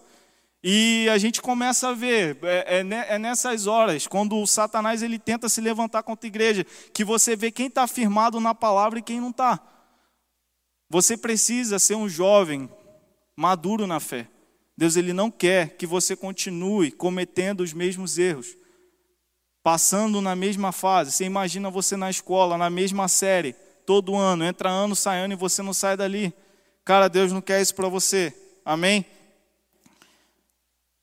E 0.62 1.08
a 1.10 1.18
gente 1.18 1.42
começa 1.42 1.88
a 1.88 1.94
ver, 1.94 2.38
é, 2.44 2.80
é, 2.80 3.16
é, 3.16 3.18
nessas 3.18 3.66
horas, 3.66 4.06
quando 4.06 4.36
o 4.38 4.46
Satanás 4.46 5.02
ele 5.02 5.18
tenta 5.18 5.48
se 5.48 5.62
levantar 5.62 6.04
contra 6.04 6.28
a 6.28 6.30
igreja, 6.30 6.66
que 6.94 7.06
você 7.06 7.36
vê 7.36 7.50
quem 7.50 7.68
está 7.68 7.88
firmado 7.88 8.40
na 8.42 8.54
palavra 8.54 9.00
e 9.00 9.02
quem 9.02 9.22
não 9.22 9.30
está. 9.30 9.60
Você 10.90 11.16
precisa 11.16 11.80
ser 11.80 11.96
um 11.96 12.10
jovem 12.10 12.70
maduro 13.38 13.88
na 13.88 14.02
fé. 14.02 14.28
Deus 14.76 14.96
ele 14.96 15.14
não 15.14 15.32
quer 15.32 15.78
que 15.78 15.86
você 15.86 16.16
continue 16.16 16.92
cometendo 16.92 17.62
os 17.62 17.72
mesmos 17.72 18.18
erros, 18.18 18.58
passando 19.64 20.22
na 20.22 20.36
mesma 20.36 20.72
fase. 20.72 21.12
Você 21.12 21.26
imagina 21.26 21.70
você 21.70 21.98
na 21.98 22.10
escola, 22.10 22.58
na 22.58 22.70
mesma 22.70 23.08
série, 23.08 23.54
todo 23.86 24.16
ano, 24.16 24.44
entra 24.44 24.70
ano, 24.70 24.96
sai 24.96 25.20
ano 25.20 25.34
e 25.34 25.38
você 25.38 25.62
não 25.62 25.74
sai 25.74 25.98
dali. 25.98 26.34
Cara, 26.86 27.08
Deus 27.08 27.32
não 27.32 27.42
quer 27.42 27.62
isso 27.62 27.76
para 27.76 27.88
você. 27.88 28.34
Amém? 28.66 29.06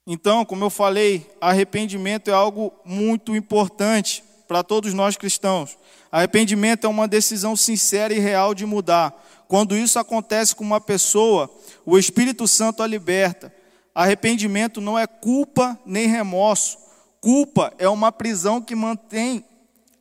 Então, 0.07 0.45
como 0.45 0.65
eu 0.65 0.71
falei, 0.71 1.29
arrependimento 1.41 2.29
é 2.29 2.33
algo 2.33 2.73
muito 2.85 3.35
importante 3.35 4.23
para 4.47 4.63
todos 4.63 4.95
nós 4.95 5.17
cristãos. 5.17 5.77
Arrependimento 6.11 6.87
é 6.87 6.89
uma 6.89 7.09
decisão 7.09 7.57
sincera 7.57 8.15
e 8.15 8.19
real 8.19 8.55
de 8.55 8.65
mudar. 8.65 9.13
Quando 9.49 9.77
isso 9.77 9.99
acontece 9.99 10.55
com 10.55 10.63
uma 10.63 10.81
pessoa, 10.81 11.51
o 11.85 11.99
Espírito 11.99 12.47
Santo 12.47 12.83
a 12.83 12.87
liberta. 12.87 13.53
Arrependimento 13.95 14.81
não 14.81 14.99
é 14.99 15.07
culpa 15.07 15.79
nem 15.85 16.07
remorso. 16.07 16.79
Culpa 17.21 17.73
é 17.79 17.89
uma 17.89 18.13
prisão 18.13 18.61
que 18.61 18.75
mantém 18.75 19.45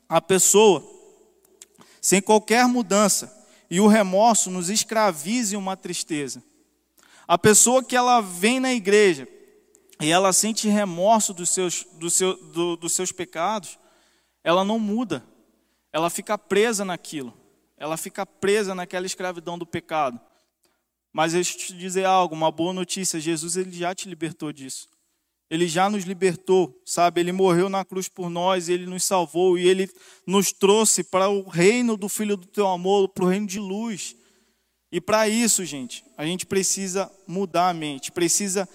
a 0.07 0.21
pessoa 0.21 0.83
sem 2.01 2.21
qualquer 2.21 2.67
mudança. 2.67 3.35
E 3.69 3.79
o 3.79 3.87
remorso 3.87 4.51
nos 4.51 4.69
escraviza 4.69 5.55
em 5.55 5.57
uma 5.57 5.75
tristeza. 5.75 6.43
A 7.27 7.37
pessoa 7.37 7.83
que 7.83 7.95
ela 7.95 8.21
vem 8.21 8.59
na 8.59 8.71
igreja 8.71 9.27
e 9.99 10.11
ela 10.11 10.31
sente 10.31 10.67
remorso 10.67 11.33
dos 11.33 11.49
seus, 11.49 11.83
do 11.93 12.09
seu, 12.09 12.35
do, 12.51 12.75
dos 12.75 12.93
seus 12.93 13.11
pecados, 13.11 13.79
ela 14.43 14.63
não 14.63 14.77
muda, 14.77 15.25
ela 15.91 16.09
fica 16.09 16.37
presa 16.37 16.85
naquilo, 16.85 17.33
ela 17.75 17.97
fica 17.97 18.25
presa 18.25 18.75
naquela 18.75 19.07
escravidão 19.07 19.57
do 19.57 19.65
pecado. 19.65 20.19
Mas 21.11 21.33
eu 21.33 21.43
te 21.43 21.73
dizer 21.73 22.05
algo, 22.05 22.35
uma 22.35 22.51
boa 22.51 22.73
notícia: 22.73 23.19
Jesus 23.19 23.55
ele 23.55 23.71
já 23.71 23.95
te 23.95 24.07
libertou 24.07 24.51
disso. 24.51 24.87
Ele 25.49 25.67
já 25.67 25.89
nos 25.89 26.05
libertou, 26.05 26.81
sabe? 26.85 27.21
Ele 27.21 27.31
morreu 27.31 27.69
na 27.69 27.85
cruz 27.85 28.09
por 28.09 28.29
nós, 28.29 28.67
ele 28.67 28.85
nos 28.85 29.03
salvou 29.03 29.57
e 29.57 29.67
ele 29.67 29.89
nos 30.25 30.51
trouxe 30.51 31.03
para 31.03 31.29
o 31.29 31.47
reino 31.47 31.95
do 31.95 32.09
Filho 32.09 32.35
do 32.35 32.47
teu 32.47 32.67
amor, 32.67 33.09
para 33.09 33.25
o 33.25 33.27
reino 33.27 33.45
de 33.45 33.59
luz. 33.59 34.15
E 34.91 34.99
para 34.99 35.27
isso, 35.27 35.63
gente, 35.65 36.03
a 36.17 36.25
gente 36.25 36.45
precisa 36.45 37.11
mudar 37.27 37.69
a 37.69 37.73
mente, 37.73 38.11
precisa 38.11 38.67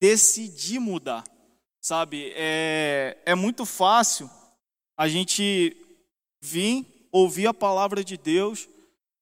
decidir 0.00 0.78
mudar, 0.78 1.24
sabe? 1.80 2.32
É, 2.36 3.16
é 3.24 3.34
muito 3.34 3.64
fácil 3.64 4.30
a 4.96 5.08
gente 5.08 5.76
vir, 6.40 6.86
ouvir 7.10 7.46
a 7.46 7.54
palavra 7.54 8.04
de 8.04 8.16
Deus, 8.16 8.68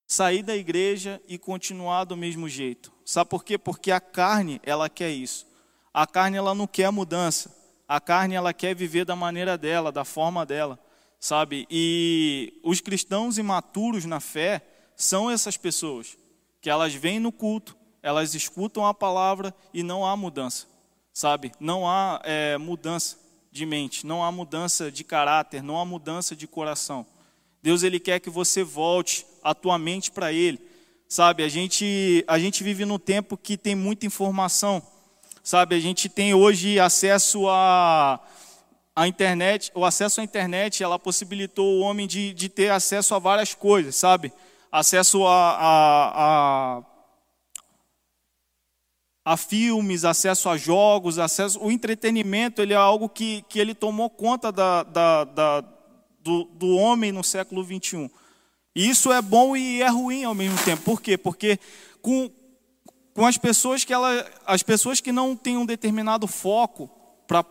sair 0.07 0.43
da 0.43 0.57
igreja 0.57 1.23
e 1.27 1.39
continuar 1.39 2.05
do 2.05 2.17
mesmo 2.17 2.49
jeito. 2.49 2.93
Sabe 3.05 3.31
por 3.31 3.45
quê? 3.45 3.57
Porque 3.57 3.91
a 3.91 4.01
carne, 4.01 4.61
ela 4.63 4.91
quer 4.91 5.11
isso. 5.11 5.47
A 5.93 6.07
carne, 6.07 6.37
ela 6.37 6.55
não 6.55 6.67
quer 6.67 6.91
mudança. 6.91 7.55
A 7.87 8.01
carne, 8.01 8.35
ela 8.35 8.53
quer 8.53 8.75
viver 8.75 9.05
da 9.05 9.17
maneira 9.17 9.59
dela, 9.59 9.93
da 9.93 10.05
forma 10.05 10.47
dela, 10.47 10.79
sabe? 11.21 11.67
E 11.71 12.61
os 12.63 12.81
cristãos 12.81 13.39
imaturos 13.39 14.05
na 14.05 14.21
fé 14.21 14.63
são 14.97 15.31
essas 15.31 15.57
pessoas 15.57 16.17
que 16.61 16.71
elas 16.71 16.95
vêm 16.95 17.19
no 17.19 17.33
culto, 17.33 17.77
elas 18.03 18.35
escutam 18.35 18.87
a 18.87 18.95
palavra 18.95 19.55
e 19.75 19.83
não 19.83 20.07
há 20.07 20.17
mudança 20.17 20.73
sabe? 21.13 21.53
Não 21.61 21.87
há 21.87 22.21
é, 22.25 22.57
mudança 22.57 23.19
de 23.51 23.67
mente, 23.67 24.07
não 24.07 24.25
há 24.25 24.33
mudança 24.33 24.91
de 24.91 25.05
caráter, 25.05 25.63
não 25.63 25.79
há 25.79 25.85
mudança 25.85 26.35
de 26.35 26.47
coração. 26.47 27.07
Deus 27.63 27.83
ele 27.83 28.01
quer 28.01 28.19
que 28.19 28.31
você 28.31 28.65
volte 28.65 29.27
a 29.43 29.55
tua 29.55 29.79
mente 29.79 30.11
para 30.11 30.33
Ele, 30.33 30.59
sabe? 31.09 31.45
A 31.45 31.49
gente 31.49 32.25
a 32.27 32.39
gente 32.39 32.65
vive 32.65 32.85
num 32.85 32.99
tempo 32.99 33.37
que 33.37 33.57
tem 33.57 33.75
muita 33.75 34.07
informação, 34.07 34.83
sabe? 35.43 35.75
A 35.75 35.81
gente 35.81 36.09
tem 36.09 36.35
hoje 36.35 36.79
acesso 36.79 37.49
a 37.49 38.21
a 38.95 39.09
internet, 39.09 39.73
o 39.75 39.87
acesso 39.87 40.21
à 40.21 40.25
internet, 40.25 40.83
ela 40.83 40.99
possibilitou 40.99 41.79
o 41.79 41.81
homem 41.81 42.07
de, 42.07 42.35
de 42.35 42.49
ter 42.51 42.71
acesso 42.71 43.15
a 43.15 43.19
várias 43.19 43.55
coisas, 43.55 43.97
sabe? 43.97 44.31
Acesso 44.71 45.27
a, 45.27 45.51
a, 45.57 46.79
a 46.79 46.83
a 49.25 49.37
filmes, 49.37 50.05
acesso 50.05 50.49
a 50.49 50.57
jogos, 50.57 51.19
acesso, 51.19 51.63
o 51.63 51.71
entretenimento, 51.71 52.61
ele 52.61 52.73
é 52.73 52.77
algo 52.77 53.09
que, 53.09 53.43
que 53.49 53.59
ele 53.59 53.75
tomou 53.75 54.11
conta 54.11 54.51
da, 54.51 54.83
da, 54.83 55.25
da 55.25 55.65
do, 56.21 56.45
do 56.45 56.77
homem 56.77 57.13
no 57.13 57.23
século 57.23 57.63
21. 57.63 58.11
E 58.75 58.89
isso 58.89 59.13
é 59.13 59.23
bom 59.23 59.57
e 59.57 59.83
é 59.83 59.89
ruim 59.89 60.25
ao 60.25 60.35
mesmo 60.35 60.59
tempo. 60.65 60.83
Por 60.83 61.01
quê? 61.01 61.17
Porque 61.17 61.59
com, 62.01 62.31
com 63.15 63.27
as 63.27 63.37
pessoas 63.37 63.85
que 63.85 63.93
ela, 63.93 64.31
as 64.47 64.63
pessoas 64.63 65.01
que 65.01 65.13
não 65.13 65.37
têm 65.37 65.57
um 65.57 65.67
determinado 65.67 66.27
foco 66.27 66.91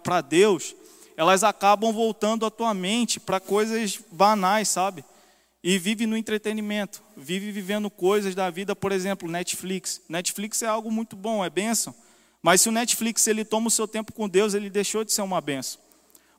para 0.01 0.21
Deus, 0.21 0.75
elas 1.15 1.43
acabam 1.43 1.91
voltando 1.91 2.45
a 2.45 2.51
tua 2.51 2.73
mente 2.73 3.19
para 3.19 3.39
coisas 3.39 3.99
banais, 4.11 4.69
sabe? 4.69 5.03
e 5.63 5.77
vive 5.77 6.07
no 6.07 6.17
entretenimento, 6.17 7.03
vive 7.15 7.51
vivendo 7.51 7.89
coisas 7.89 8.33
da 8.33 8.49
vida, 8.49 8.75
por 8.75 8.91
exemplo, 8.91 9.29
Netflix. 9.29 10.01
Netflix 10.09 10.61
é 10.63 10.67
algo 10.67 10.91
muito 10.91 11.15
bom, 11.15 11.45
é 11.45 11.49
bênção. 11.49 11.93
Mas 12.41 12.61
se 12.61 12.69
o 12.69 12.71
Netflix 12.71 13.27
ele 13.27 13.45
toma 13.45 13.67
o 13.67 13.71
seu 13.71 13.87
tempo 13.87 14.11
com 14.11 14.27
Deus, 14.27 14.55
ele 14.55 14.69
deixou 14.69 15.03
de 15.03 15.13
ser 15.13 15.21
uma 15.21 15.39
bênção. 15.39 15.79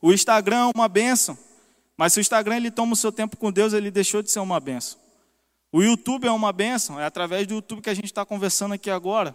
O 0.00 0.12
Instagram 0.12 0.68
é 0.68 0.72
uma 0.74 0.88
bênção, 0.88 1.38
mas 1.96 2.12
se 2.12 2.18
o 2.18 2.20
Instagram 2.20 2.56
ele 2.56 2.70
toma 2.72 2.94
o 2.94 2.96
seu 2.96 3.12
tempo 3.12 3.36
com 3.36 3.52
Deus, 3.52 3.72
ele 3.72 3.90
deixou 3.90 4.22
de 4.22 4.30
ser 4.30 4.40
uma 4.40 4.58
bênção. 4.58 4.98
O 5.72 5.82
YouTube 5.82 6.26
é 6.26 6.30
uma 6.30 6.52
bênção, 6.52 7.00
é 7.00 7.06
através 7.06 7.46
do 7.46 7.54
YouTube 7.54 7.80
que 7.80 7.88
a 7.88 7.94
gente 7.94 8.04
está 8.04 8.26
conversando 8.26 8.74
aqui 8.74 8.90
agora. 8.90 9.34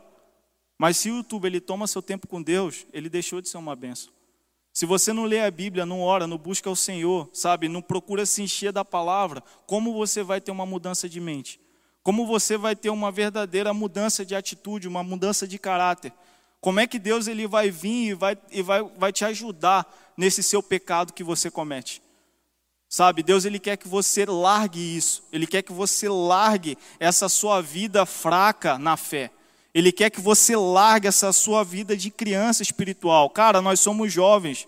Mas 0.77 0.97
se 0.97 1.09
o 1.09 1.17
YouTube 1.17 1.47
ele 1.47 1.59
toma 1.59 1.87
seu 1.87 1.99
tempo 1.99 2.27
com 2.27 2.43
Deus, 2.43 2.85
ele 2.93 3.09
deixou 3.09 3.41
de 3.41 3.49
ser 3.49 3.57
uma 3.57 3.75
bênção. 3.75 4.13
Se 4.71 4.85
você 4.85 5.11
não 5.11 5.25
lê 5.25 5.39
a 5.39 5.49
Bíblia, 5.49 5.83
não 5.83 6.01
ora, 6.01 6.27
não 6.27 6.37
busca 6.37 6.69
o 6.69 6.75
Senhor, 6.75 7.27
sabe, 7.33 7.67
não 7.67 7.81
procura 7.81 8.23
se 8.27 8.43
encher 8.43 8.71
da 8.71 8.85
palavra, 8.85 9.43
como 9.65 9.91
você 9.91 10.21
vai 10.21 10.39
ter 10.39 10.51
uma 10.51 10.67
mudança 10.67 11.09
de 11.09 11.19
mente? 11.19 11.59
Como 12.03 12.27
você 12.27 12.55
vai 12.55 12.75
ter 12.75 12.91
uma 12.91 13.11
verdadeira 13.11 13.73
mudança 13.73 14.23
de 14.23 14.35
atitude, 14.35 14.87
uma 14.87 15.03
mudança 15.03 15.47
de 15.47 15.57
caráter? 15.57 16.13
Como 16.61 16.79
é 16.79 16.85
que 16.85 16.99
Deus 16.99 17.27
ele 17.27 17.47
vai 17.47 17.71
vir 17.71 18.09
e 18.09 18.13
vai, 18.13 18.37
e 18.51 18.61
vai, 18.61 18.83
vai 18.83 19.11
te 19.11 19.25
ajudar 19.25 20.13
nesse 20.15 20.43
seu 20.43 20.61
pecado 20.61 21.13
que 21.13 21.23
você 21.23 21.49
comete? 21.49 21.99
Sabe, 22.89 23.21
Deus 23.21 23.43
ele 23.43 23.59
quer 23.59 23.77
que 23.77 23.87
você 23.87 24.25
largue 24.25 24.97
isso. 24.97 25.23
Ele 25.31 25.45
quer 25.45 25.61
que 25.61 25.73
você 25.73 26.07
largue 26.07 26.77
essa 26.99 27.27
sua 27.27 27.61
vida 27.61 28.05
fraca 28.05 28.77
na 28.77 28.95
fé. 28.95 29.29
Ele 29.73 29.91
quer 29.91 30.09
que 30.09 30.21
você 30.21 30.55
largue 30.55 31.07
essa 31.07 31.31
sua 31.33 31.63
vida 31.63 31.95
de 31.95 32.09
criança 32.09 32.63
espiritual. 32.63 33.29
Cara, 33.29 33.61
nós 33.61 33.79
somos 33.79 34.11
jovens. 34.11 34.67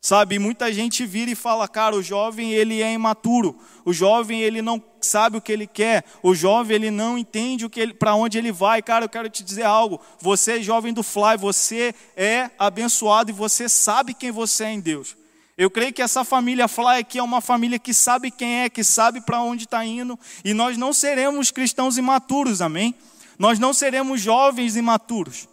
Sabe, 0.00 0.38
muita 0.38 0.72
gente 0.72 1.04
vira 1.04 1.30
e 1.30 1.34
fala, 1.34 1.66
cara, 1.66 1.96
o 1.96 2.02
jovem 2.02 2.52
ele 2.52 2.80
é 2.80 2.92
imaturo. 2.92 3.58
O 3.84 3.92
jovem 3.92 4.40
ele 4.40 4.62
não 4.62 4.82
sabe 5.00 5.36
o 5.36 5.40
que 5.40 5.52
ele 5.52 5.66
quer. 5.66 6.04
O 6.22 6.34
jovem 6.34 6.76
ele 6.76 6.90
não 6.90 7.18
entende 7.18 7.66
o 7.66 7.70
que 7.70 7.92
para 7.92 8.14
onde 8.14 8.38
ele 8.38 8.52
vai. 8.52 8.80
Cara, 8.80 9.04
eu 9.04 9.08
quero 9.08 9.28
te 9.28 9.42
dizer 9.42 9.64
algo. 9.64 10.00
Você 10.20 10.58
é 10.58 10.62
jovem 10.62 10.94
do 10.94 11.02
Fly, 11.02 11.36
você 11.36 11.94
é 12.16 12.50
abençoado 12.58 13.30
e 13.30 13.34
você 13.34 13.68
sabe 13.68 14.14
quem 14.14 14.30
você 14.30 14.64
é 14.64 14.70
em 14.70 14.80
Deus. 14.80 15.16
Eu 15.58 15.68
creio 15.68 15.92
que 15.92 16.00
essa 16.00 16.22
família 16.22 16.68
Fly 16.68 17.00
aqui 17.00 17.18
é 17.18 17.22
uma 17.22 17.40
família 17.40 17.80
que 17.80 17.92
sabe 17.92 18.30
quem 18.30 18.60
é, 18.60 18.70
que 18.70 18.84
sabe 18.84 19.20
para 19.20 19.42
onde 19.42 19.64
está 19.64 19.84
indo, 19.84 20.16
e 20.44 20.54
nós 20.54 20.78
não 20.78 20.92
seremos 20.92 21.50
cristãos 21.50 21.98
imaturos, 21.98 22.62
amém? 22.62 22.94
Nós 23.36 23.58
não 23.58 23.74
seremos 23.74 24.20
jovens 24.20 24.76
imaturos. 24.76 25.48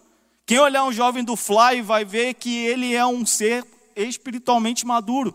Quem 0.46 0.60
olhar 0.60 0.84
um 0.84 0.92
jovem 0.92 1.24
do 1.24 1.36
Fly 1.36 1.82
vai 1.82 2.06
ver 2.06 2.36
que 2.36 2.56
ele 2.68 2.94
é 2.94 3.04
um 3.04 3.26
ser 3.26 3.66
espiritualmente 3.96 4.86
maduro. 4.86 5.34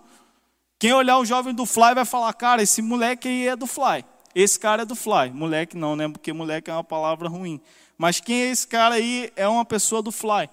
Quem 0.78 0.92
olhar 0.92 1.18
um 1.18 1.24
jovem 1.24 1.52
do 1.52 1.66
Fly 1.66 1.92
vai 1.92 2.04
falar, 2.04 2.32
cara, 2.32 2.62
esse 2.62 2.80
moleque 2.80 3.26
aí 3.26 3.48
é 3.48 3.56
do 3.56 3.66
Fly. 3.66 4.04
Esse 4.36 4.56
cara 4.56 4.82
é 4.82 4.86
do 4.86 4.94
Fly. 4.94 5.30
Moleque 5.30 5.76
não, 5.76 5.96
né? 5.96 6.08
Porque 6.08 6.32
moleque 6.32 6.70
é 6.70 6.72
uma 6.72 6.84
palavra 6.84 7.28
ruim. 7.28 7.60
Mas 7.98 8.20
quem 8.20 8.42
é 8.42 8.50
esse 8.50 8.68
cara 8.68 8.94
aí 8.94 9.32
é 9.34 9.48
uma 9.48 9.64
pessoa 9.64 10.00
do 10.00 10.12
Fly. 10.12 10.48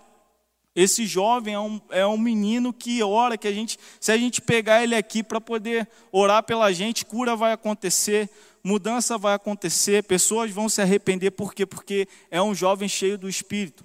Esse 0.78 1.08
jovem 1.08 1.56
é 1.56 1.60
um, 1.60 1.82
é 1.90 2.06
um 2.06 2.20
menino 2.20 2.72
que 2.72 3.02
ora, 3.02 3.36
que 3.36 3.48
a 3.48 3.52
gente, 3.52 3.80
se 4.00 4.12
a 4.12 4.18
gente 4.18 4.40
pegar 4.40 4.84
ele 4.84 4.94
aqui 4.94 5.24
para 5.24 5.42
poder 5.42 5.90
orar 6.12 6.44
pela 6.44 6.72
gente, 6.72 7.04
cura 7.04 7.36
vai 7.36 7.52
acontecer, 7.52 8.30
mudança 8.64 9.18
vai 9.18 9.34
acontecer, 9.34 10.04
pessoas 10.04 10.52
vão 10.52 10.70
se 10.70 10.80
arrepender, 10.80 11.32
por 11.32 11.56
quê? 11.56 11.66
Porque 11.66 12.08
é 12.30 12.40
um 12.40 12.54
jovem 12.54 12.88
cheio 12.88 13.18
do 13.18 13.28
Espírito. 13.28 13.84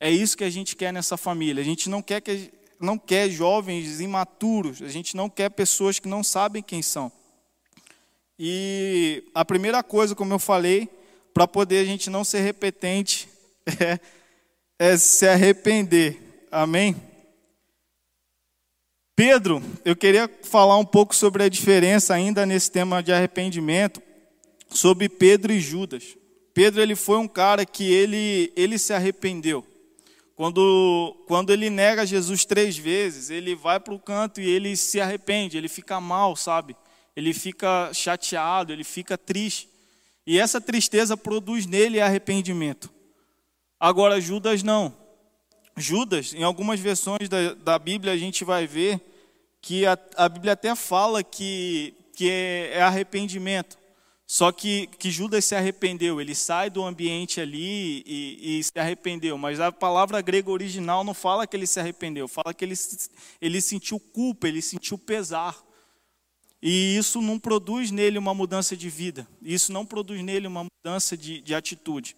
É 0.00 0.10
isso 0.10 0.36
que 0.36 0.42
a 0.42 0.50
gente 0.50 0.74
quer 0.74 0.92
nessa 0.92 1.16
família. 1.16 1.62
A 1.62 1.64
gente 1.64 1.88
não 1.88 2.02
quer 2.02 2.20
que 2.20 2.50
não 2.80 2.98
quer 2.98 3.30
jovens 3.30 4.00
imaturos, 4.00 4.82
a 4.82 4.88
gente 4.88 5.16
não 5.16 5.30
quer 5.30 5.48
pessoas 5.50 6.00
que 6.00 6.08
não 6.08 6.24
sabem 6.24 6.60
quem 6.60 6.82
são. 6.82 7.12
E 8.36 9.22
a 9.32 9.44
primeira 9.44 9.80
coisa, 9.80 10.16
como 10.16 10.32
eu 10.32 10.40
falei, 10.40 10.88
para 11.32 11.46
poder 11.46 11.78
a 11.78 11.84
gente 11.84 12.10
não 12.10 12.24
ser 12.24 12.40
repetente, 12.40 13.28
é, 13.78 14.00
é 14.80 14.96
se 14.96 15.28
arrepender. 15.28 16.18
Amém? 16.50 16.96
Pedro, 19.14 19.62
eu 19.84 19.94
queria 19.94 20.26
falar 20.42 20.78
um 20.78 20.86
pouco 20.86 21.14
sobre 21.14 21.42
a 21.42 21.50
diferença 21.50 22.14
ainda 22.14 22.46
nesse 22.46 22.70
tema 22.70 23.02
de 23.02 23.12
arrependimento, 23.12 24.00
sobre 24.70 25.06
Pedro 25.06 25.52
e 25.52 25.60
Judas. 25.60 26.16
Pedro 26.54 26.80
ele 26.80 26.96
foi 26.96 27.18
um 27.18 27.28
cara 27.28 27.66
que 27.66 27.92
ele, 27.92 28.50
ele 28.56 28.78
se 28.78 28.94
arrependeu. 28.94 29.66
Quando, 30.34 31.14
quando 31.28 31.52
ele 31.52 31.68
nega 31.68 32.06
Jesus 32.06 32.46
três 32.46 32.78
vezes, 32.78 33.28
ele 33.28 33.54
vai 33.54 33.78
para 33.78 33.92
o 33.92 34.00
canto 34.00 34.40
e 34.40 34.48
ele 34.48 34.74
se 34.78 34.98
arrepende, 34.98 35.58
ele 35.58 35.68
fica 35.68 36.00
mal, 36.00 36.34
sabe? 36.34 36.74
Ele 37.14 37.34
fica 37.34 37.92
chateado, 37.92 38.72
ele 38.72 38.84
fica 38.84 39.18
triste. 39.18 39.68
E 40.26 40.38
essa 40.38 40.58
tristeza 40.58 41.18
produz 41.18 41.66
nele 41.66 42.00
arrependimento. 42.00 42.90
Agora, 43.80 44.20
Judas 44.20 44.62
não. 44.62 44.94
Judas, 45.74 46.34
em 46.34 46.42
algumas 46.42 46.78
versões 46.78 47.30
da, 47.30 47.54
da 47.54 47.78
Bíblia, 47.78 48.12
a 48.12 48.16
gente 48.16 48.44
vai 48.44 48.66
ver 48.66 49.00
que 49.62 49.86
a, 49.86 49.98
a 50.16 50.28
Bíblia 50.28 50.52
até 50.52 50.74
fala 50.76 51.24
que, 51.24 51.94
que 52.14 52.28
é, 52.28 52.72
é 52.74 52.82
arrependimento. 52.82 53.78
Só 54.26 54.52
que, 54.52 54.86
que 54.98 55.10
Judas 55.10 55.44
se 55.44 55.56
arrependeu, 55.56 56.20
ele 56.20 56.36
sai 56.36 56.70
do 56.70 56.84
ambiente 56.84 57.40
ali 57.40 58.04
e, 58.06 58.58
e, 58.60 58.62
se 58.62 58.78
arrependeu. 58.78 59.36
Mas 59.36 59.58
a 59.58 59.72
palavra 59.72 60.20
grega 60.20 60.50
original 60.50 61.02
não 61.02 61.12
fala 61.12 61.48
que 61.48 61.56
ele 61.56 61.66
se 61.66 61.80
arrependeu, 61.80 62.28
fala 62.28 62.54
que 62.54 62.64
ele, 62.64 62.74
ele 63.40 63.60
sentiu 63.60 63.98
culpa, 63.98 64.46
ele 64.46 64.62
sentiu 64.62 64.96
pesar. 64.96 65.56
E 66.62 66.96
isso 66.96 67.20
não 67.20 67.40
produz 67.40 67.90
nele 67.90 68.18
uma 68.18 68.32
mudança 68.32 68.76
de 68.76 68.88
vida, 68.88 69.26
isso 69.42 69.72
não 69.72 69.84
produz 69.84 70.22
nele 70.22 70.46
uma 70.46 70.64
mudança 70.64 71.16
de, 71.16 71.40
de 71.40 71.52
atitude. 71.54 72.14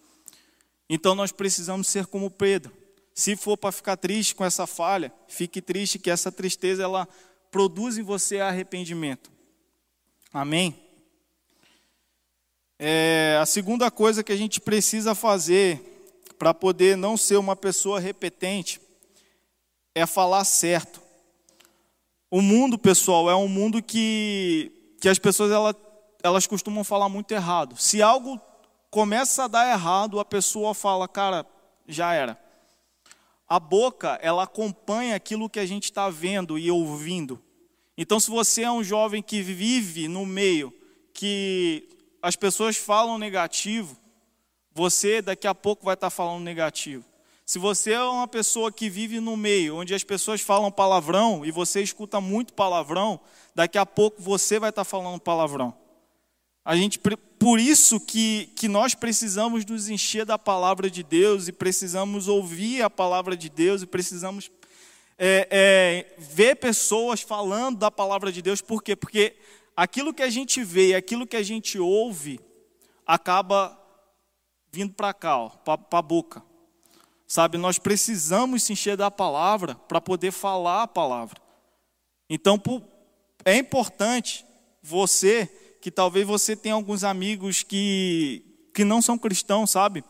Então 0.88 1.14
nós 1.14 1.32
precisamos 1.32 1.88
ser 1.88 2.06
como 2.06 2.30
Pedro. 2.30 2.72
Se 3.14 3.36
for 3.36 3.56
para 3.56 3.72
ficar 3.72 3.96
triste 3.96 4.34
com 4.34 4.44
essa 4.44 4.66
falha, 4.66 5.12
fique 5.28 5.60
triste 5.60 5.98
que 5.98 6.10
essa 6.10 6.32
tristeza 6.32 6.82
ela 6.82 7.08
produz 7.50 7.98
em 7.98 8.02
você 8.02 8.40
arrependimento. 8.40 9.30
Amém? 10.32 10.74
É, 12.78 13.38
a 13.40 13.46
segunda 13.46 13.90
coisa 13.90 14.24
que 14.24 14.32
a 14.32 14.36
gente 14.36 14.60
precisa 14.60 15.14
fazer 15.14 15.80
para 16.38 16.52
poder 16.52 16.96
não 16.96 17.16
ser 17.16 17.36
uma 17.36 17.54
pessoa 17.54 18.00
repetente 18.00 18.80
é 19.94 20.06
falar 20.06 20.44
certo. 20.44 21.00
O 22.30 22.40
mundo, 22.40 22.78
pessoal, 22.78 23.30
é 23.30 23.36
um 23.36 23.46
mundo 23.46 23.82
que, 23.82 24.72
que 25.00 25.08
as 25.08 25.18
pessoas 25.18 25.52
elas, 25.52 25.76
elas 26.22 26.46
costumam 26.46 26.82
falar 26.82 27.08
muito 27.08 27.30
errado. 27.32 27.76
Se 27.76 28.00
algo 28.00 28.40
começa 28.92 29.44
a 29.44 29.49
dar 29.49 29.72
errado, 29.72 30.20
a 30.20 30.25
pessoa 30.25 30.75
fala, 30.75 31.08
cara, 31.08 31.46
já 31.88 32.12
era. 32.12 32.38
A 33.49 33.58
boca, 33.58 34.18
ela 34.20 34.42
acompanha 34.42 35.16
aquilo 35.16 35.49
que 35.49 35.58
a 35.58 35.64
gente 35.64 35.84
está 35.84 36.11
vendo 36.11 36.58
e 36.58 36.70
ouvindo. 36.70 37.42
Então, 37.96 38.20
se 38.20 38.30
você 38.30 38.64
é 38.64 38.70
um 38.70 38.84
jovem 38.84 39.22
que 39.22 39.40
vive 39.40 40.08
no 40.08 40.26
meio 40.26 40.70
que 41.14 41.88
as 42.20 42.37
pessoas 42.37 42.76
falam 42.76 43.16
negativo, 43.16 43.96
você 44.75 45.22
daqui 45.22 45.46
a 45.46 45.54
pouco 45.54 45.87
vai 45.87 45.94
estar 45.94 46.11
falando 46.11 46.44
negativo. 46.44 47.04
Se 47.46 47.58
você 47.58 47.92
é 47.92 48.02
uma 48.02 48.28
pessoa 48.28 48.70
que 48.70 48.90
vive 48.90 49.20
no 49.20 49.38
meio 49.38 49.76
onde 49.76 49.94
as 49.94 50.04
pessoas 50.04 50.42
falam 50.42 50.70
palavrão 50.70 51.46
e 51.46 51.50
você 51.50 51.82
escuta 51.82 52.20
muito 52.20 52.52
palavrão, 52.52 53.18
daqui 53.54 53.78
a 53.78 53.87
pouco 53.87 54.20
você 54.20 54.58
vai 54.58 54.68
estar 54.68 54.84
falando 54.84 55.18
palavrão. 55.18 55.75
A 56.64 56.76
gente, 56.76 57.00
por 57.42 57.58
isso 57.58 57.99
que, 57.99 58.52
que 58.54 58.68
nós 58.68 58.94
precisamos 58.94 59.64
nos 59.64 59.88
encher 59.88 60.25
da 60.25 60.38
palavra 60.38 60.88
de 60.88 61.02
Deus 61.02 61.49
e 61.49 61.52
precisamos 61.52 62.28
ouvir 62.28 62.82
a 62.82 62.88
palavra 62.88 63.37
de 63.37 63.49
Deus 63.49 63.82
e 63.82 63.87
precisamos 63.87 64.49
é, 65.18 65.49
é, 65.50 66.14
ver 66.20 66.55
pessoas 66.55 67.20
falando 67.20 67.78
da 67.78 67.90
palavra 67.90 68.31
de 68.31 68.40
Deus. 68.40 68.61
Por 68.61 68.81
quê? 68.81 68.94
Porque 68.94 69.35
aquilo 69.76 70.14
que 70.14 70.22
a 70.22 70.31
gente 70.31 70.62
vê 70.62 70.90
e 70.90 70.94
aquilo 70.94 71.26
que 71.26 71.35
a 71.35 71.42
gente 71.42 71.81
ouve 71.81 72.38
acaba 73.05 73.76
vindo 74.70 74.94
para 74.94 75.12
cá, 75.12 75.48
para 75.48 75.98
a 75.98 76.00
boca. 76.00 76.44
Sabe, 77.26 77.59
nós 77.59 77.76
precisamos 77.76 78.62
se 78.62 78.72
encher 78.72 78.96
da 78.96 79.11
palavra 79.11 79.74
para 79.74 80.00
poder 80.00 80.31
falar 80.31 80.85
a 80.85 80.87
palavra. 80.87 81.42
Então, 82.31 82.62
é 83.44 83.57
importante 83.57 84.46
você 84.81 85.50
que 85.83 85.90
talvez 85.90 86.25
você 86.25 86.55
tenha 86.55 86.77
alguns 86.77 87.03
amigos 87.03 87.64
que, 87.64 88.45
que 88.73 88.85
não 88.85 89.03
são 89.03 89.18
cristãos, 89.18 89.73
sabe? 89.73 90.05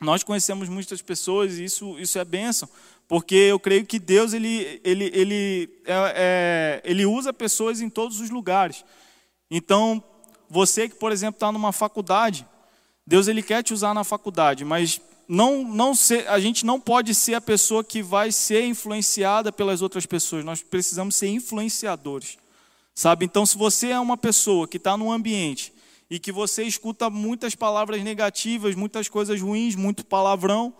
Nós 0.00 0.24
conhecemos 0.24 0.68
muitas 0.68 1.00
pessoas 1.00 1.58
e 1.58 1.64
isso, 1.64 1.96
isso 2.00 2.18
é 2.18 2.24
bênção, 2.24 2.68
porque 3.06 3.36
eu 3.36 3.60
creio 3.60 3.86
que 3.86 4.00
Deus 4.00 4.32
ele, 4.32 4.80
ele, 4.82 5.10
ele, 5.14 5.80
é, 5.86 5.94
é, 6.16 6.82
ele 6.84 7.06
usa 7.06 7.32
pessoas 7.32 7.80
em 7.80 7.88
todos 7.88 8.20
os 8.20 8.30
lugares. 8.30 8.84
Então, 9.48 10.02
você 10.50 10.88
que, 10.88 10.96
por 10.96 11.12
exemplo, 11.12 11.36
está 11.36 11.52
numa 11.52 11.72
faculdade, 11.72 12.44
Deus 13.06 13.28
ele 13.28 13.44
quer 13.44 13.62
te 13.62 13.72
usar 13.72 13.94
na 13.94 14.02
faculdade, 14.02 14.64
mas 14.64 15.00
não, 15.28 15.62
não 15.62 15.94
ser, 15.94 16.28
a 16.28 16.40
gente 16.40 16.66
não 16.66 16.80
pode 16.80 17.14
ser 17.14 17.34
a 17.34 17.40
pessoa 17.40 17.84
que 17.84 18.02
vai 18.02 18.32
ser 18.32 18.66
influenciada 18.66 19.52
pelas 19.52 19.82
outras 19.82 20.04
pessoas. 20.04 20.44
Nós 20.44 20.62
precisamos 20.62 21.14
ser 21.14 21.28
influenciadores. 21.28 22.41
Sabe? 22.94 23.24
Então, 23.24 23.46
se 23.46 23.56
você 23.56 23.88
é 23.88 23.98
uma 23.98 24.16
pessoa 24.16 24.68
que 24.68 24.76
está 24.76 24.96
num 24.96 25.10
ambiente 25.10 25.72
e 26.10 26.18
que 26.18 26.30
você 26.30 26.62
escuta 26.64 27.08
muitas 27.08 27.54
palavras 27.54 28.02
negativas, 28.02 28.74
muitas 28.74 29.08
coisas 29.08 29.40
ruins, 29.40 29.74
muito 29.74 30.04
palavrão, 30.04 30.74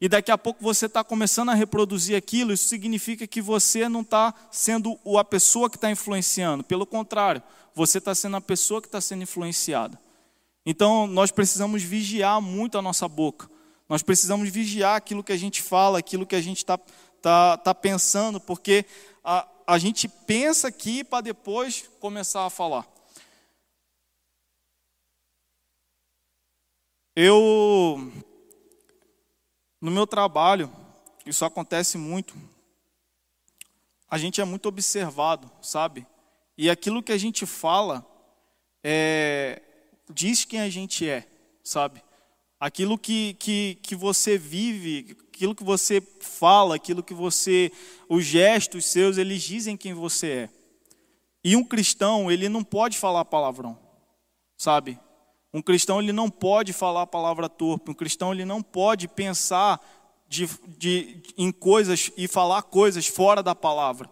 e 0.00 0.08
daqui 0.08 0.30
a 0.30 0.38
pouco 0.38 0.62
você 0.62 0.86
está 0.86 1.02
começando 1.02 1.48
a 1.48 1.54
reproduzir 1.54 2.16
aquilo, 2.16 2.52
isso 2.52 2.68
significa 2.68 3.26
que 3.26 3.42
você 3.42 3.88
não 3.88 4.02
está 4.02 4.32
sendo 4.52 4.96
a 5.18 5.24
pessoa 5.24 5.68
que 5.68 5.76
está 5.76 5.90
influenciando. 5.90 6.62
Pelo 6.62 6.86
contrário, 6.86 7.42
você 7.74 7.98
está 7.98 8.14
sendo 8.14 8.36
a 8.36 8.40
pessoa 8.40 8.80
que 8.80 8.86
está 8.86 9.00
sendo 9.00 9.24
influenciada. 9.24 9.98
Então, 10.64 11.06
nós 11.08 11.32
precisamos 11.32 11.82
vigiar 11.82 12.40
muito 12.40 12.78
a 12.78 12.82
nossa 12.82 13.08
boca. 13.08 13.50
Nós 13.88 14.02
precisamos 14.02 14.48
vigiar 14.50 14.94
aquilo 14.94 15.24
que 15.24 15.32
a 15.32 15.36
gente 15.36 15.62
fala, 15.62 15.98
aquilo 15.98 16.26
que 16.26 16.36
a 16.36 16.40
gente 16.40 16.58
está 16.58 16.78
tá, 17.20 17.56
tá 17.56 17.74
pensando, 17.74 18.38
porque 18.38 18.84
a, 19.24 19.48
a 19.68 19.76
gente 19.76 20.08
pensa 20.08 20.68
aqui 20.68 21.04
para 21.04 21.20
depois 21.20 21.86
começar 22.00 22.46
a 22.46 22.48
falar. 22.48 22.88
Eu, 27.14 28.10
no 29.78 29.90
meu 29.90 30.06
trabalho, 30.06 30.72
isso 31.26 31.44
acontece 31.44 31.98
muito, 31.98 32.34
a 34.08 34.16
gente 34.16 34.40
é 34.40 34.44
muito 34.46 34.70
observado, 34.70 35.50
sabe? 35.60 36.06
E 36.56 36.70
aquilo 36.70 37.02
que 37.02 37.12
a 37.12 37.18
gente 37.18 37.44
fala 37.44 38.06
é, 38.82 39.60
diz 40.08 40.46
quem 40.46 40.60
a 40.60 40.70
gente 40.70 41.06
é, 41.06 41.28
sabe? 41.62 42.02
Aquilo 42.60 42.98
que, 42.98 43.34
que, 43.34 43.78
que 43.82 43.94
você 43.94 44.36
vive, 44.36 45.16
aquilo 45.28 45.54
que 45.54 45.62
você 45.62 46.02
fala, 46.20 46.74
aquilo 46.74 47.02
que 47.02 47.14
você. 47.14 47.70
Os 48.08 48.24
gestos 48.24 48.84
seus, 48.86 49.16
eles 49.16 49.42
dizem 49.42 49.76
quem 49.76 49.94
você 49.94 50.26
é. 50.26 50.48
E 51.44 51.54
um 51.54 51.62
cristão, 51.62 52.30
ele 52.30 52.48
não 52.48 52.64
pode 52.64 52.98
falar 52.98 53.24
palavrão, 53.24 53.78
sabe? 54.56 54.98
Um 55.54 55.62
cristão, 55.62 56.00
ele 56.00 56.12
não 56.12 56.28
pode 56.28 56.72
falar 56.72 57.06
palavra 57.06 57.48
torpe. 57.48 57.90
Um 57.90 57.94
cristão, 57.94 58.32
ele 58.32 58.44
não 58.44 58.60
pode 58.60 59.08
pensar 59.08 59.80
de, 60.28 60.48
de, 60.76 61.22
em 61.36 61.50
coisas 61.50 62.10
e 62.16 62.28
falar 62.28 62.62
coisas 62.62 63.06
fora 63.06 63.42
da 63.42 63.54
palavra. 63.54 64.10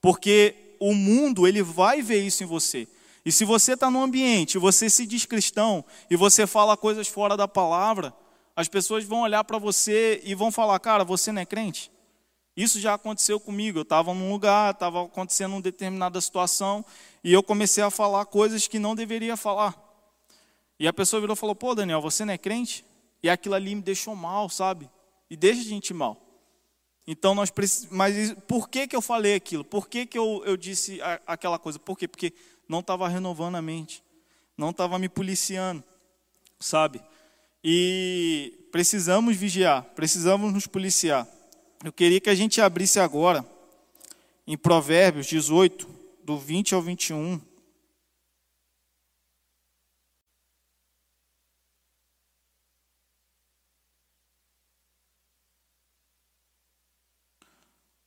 Porque 0.00 0.76
o 0.78 0.92
mundo, 0.92 1.46
ele 1.46 1.62
vai 1.62 2.02
ver 2.02 2.22
isso 2.22 2.42
em 2.42 2.46
você. 2.46 2.86
E 3.24 3.32
se 3.32 3.44
você 3.44 3.72
está 3.72 3.90
num 3.90 4.02
ambiente, 4.02 4.58
você 4.58 4.90
se 4.90 5.06
diz 5.06 5.24
cristão 5.24 5.84
e 6.10 6.16
você 6.16 6.46
fala 6.46 6.76
coisas 6.76 7.08
fora 7.08 7.36
da 7.36 7.48
palavra, 7.48 8.14
as 8.54 8.68
pessoas 8.68 9.04
vão 9.04 9.22
olhar 9.22 9.42
para 9.44 9.58
você 9.58 10.20
e 10.24 10.34
vão 10.34 10.52
falar, 10.52 10.78
cara, 10.78 11.04
você 11.04 11.32
não 11.32 11.40
é 11.40 11.46
crente? 11.46 11.90
Isso 12.56 12.78
já 12.78 12.94
aconteceu 12.94 13.40
comigo. 13.40 13.78
Eu 13.78 13.82
estava 13.82 14.14
num 14.14 14.30
lugar, 14.30 14.72
estava 14.72 15.04
acontecendo 15.04 15.52
uma 15.52 15.62
determinada 15.62 16.20
situação 16.20 16.84
e 17.22 17.32
eu 17.32 17.42
comecei 17.42 17.82
a 17.82 17.90
falar 17.90 18.26
coisas 18.26 18.68
que 18.68 18.78
não 18.78 18.94
deveria 18.94 19.36
falar. 19.36 19.74
E 20.78 20.86
a 20.86 20.92
pessoa 20.92 21.20
virou 21.20 21.34
e 21.34 21.38
falou: 21.38 21.54
pô, 21.54 21.74
Daniel, 21.74 22.00
você 22.00 22.24
não 22.24 22.32
é 22.32 22.38
crente? 22.38 22.84
E 23.22 23.30
aquilo 23.30 23.54
ali 23.54 23.74
me 23.74 23.82
deixou 23.82 24.14
mal, 24.14 24.48
sabe? 24.48 24.88
E 25.28 25.36
deixa 25.36 25.62
a 25.62 25.64
gente 25.64 25.92
mal. 25.92 26.20
Então 27.06 27.34
nós 27.34 27.50
precisamos. 27.50 27.96
Mas 27.96 28.34
por 28.46 28.68
que, 28.68 28.86
que 28.86 28.94
eu 28.94 29.02
falei 29.02 29.34
aquilo? 29.34 29.64
Por 29.64 29.88
que, 29.88 30.06
que 30.06 30.16
eu, 30.16 30.42
eu 30.46 30.56
disse 30.56 31.00
a, 31.02 31.20
aquela 31.26 31.58
coisa? 31.58 31.78
Por 31.78 31.98
quê? 31.98 32.06
Porque 32.06 32.32
não 32.68 32.80
estava 32.80 33.08
renovando 33.08 33.56
a 33.56 33.62
mente, 33.62 34.02
não 34.56 34.70
estava 34.70 34.98
me 34.98 35.08
policiando, 35.08 35.82
sabe? 36.58 37.00
E 37.62 38.68
precisamos 38.70 39.36
vigiar, 39.36 39.82
precisamos 39.94 40.52
nos 40.52 40.66
policiar. 40.66 41.26
Eu 41.84 41.92
queria 41.92 42.20
que 42.20 42.30
a 42.30 42.34
gente 42.34 42.60
abrisse 42.60 42.98
agora 42.98 43.44
em 44.46 44.56
Provérbios 44.56 45.26
18, 45.26 45.88
do 46.24 46.38
20 46.38 46.74
ao 46.74 46.82
21. 46.82 47.40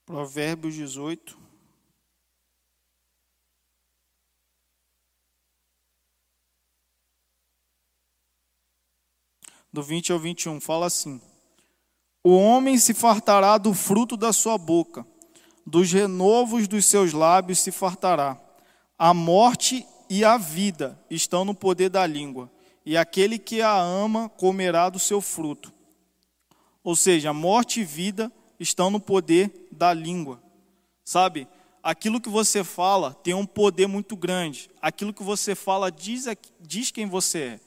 Provérbios 0.06 0.74
18. 0.74 1.47
Do 9.78 9.84
20 9.84 10.12
ao 10.12 10.18
21, 10.18 10.60
fala 10.60 10.88
assim: 10.88 11.22
O 12.24 12.36
homem 12.36 12.80
se 12.80 12.96
fartará 12.96 13.60
do 13.60 13.76
fruto 13.76 14.18
da 14.18 14.34
sua 14.34 14.58
boca, 14.58 15.06
dos 15.64 15.92
renovos 15.92 16.68
dos 16.68 16.84
seus 16.84 17.14
lábios 17.14 17.60
se 17.60 17.72
fartará. 17.72 18.42
A 18.98 19.14
morte 19.14 19.86
e 20.10 20.26
a 20.26 20.36
vida 20.36 21.00
estão 21.12 21.46
no 21.46 21.54
poder 21.54 21.90
da 21.90 22.08
língua, 22.08 22.50
e 22.84 22.98
aquele 22.98 23.38
que 23.38 23.62
a 23.62 23.80
ama 23.80 24.30
comerá 24.30 24.90
do 24.90 24.98
seu 24.98 25.22
fruto. 25.22 25.72
Ou 26.84 26.96
seja, 26.96 27.32
morte 27.32 27.82
e 27.82 27.84
vida 27.84 28.32
estão 28.60 28.90
no 28.90 29.00
poder 29.00 29.68
da 29.72 29.94
língua. 29.94 30.42
Sabe? 31.06 31.48
Aquilo 31.84 32.20
que 32.20 32.30
você 32.30 32.64
fala 32.64 33.14
tem 33.14 33.36
um 33.36 33.46
poder 33.46 33.86
muito 33.86 34.16
grande. 34.16 34.72
Aquilo 34.82 35.14
que 35.14 35.22
você 35.22 35.54
fala 35.54 35.92
diz, 35.92 36.26
diz 36.60 36.90
quem 36.90 37.06
você 37.06 37.40
é. 37.40 37.67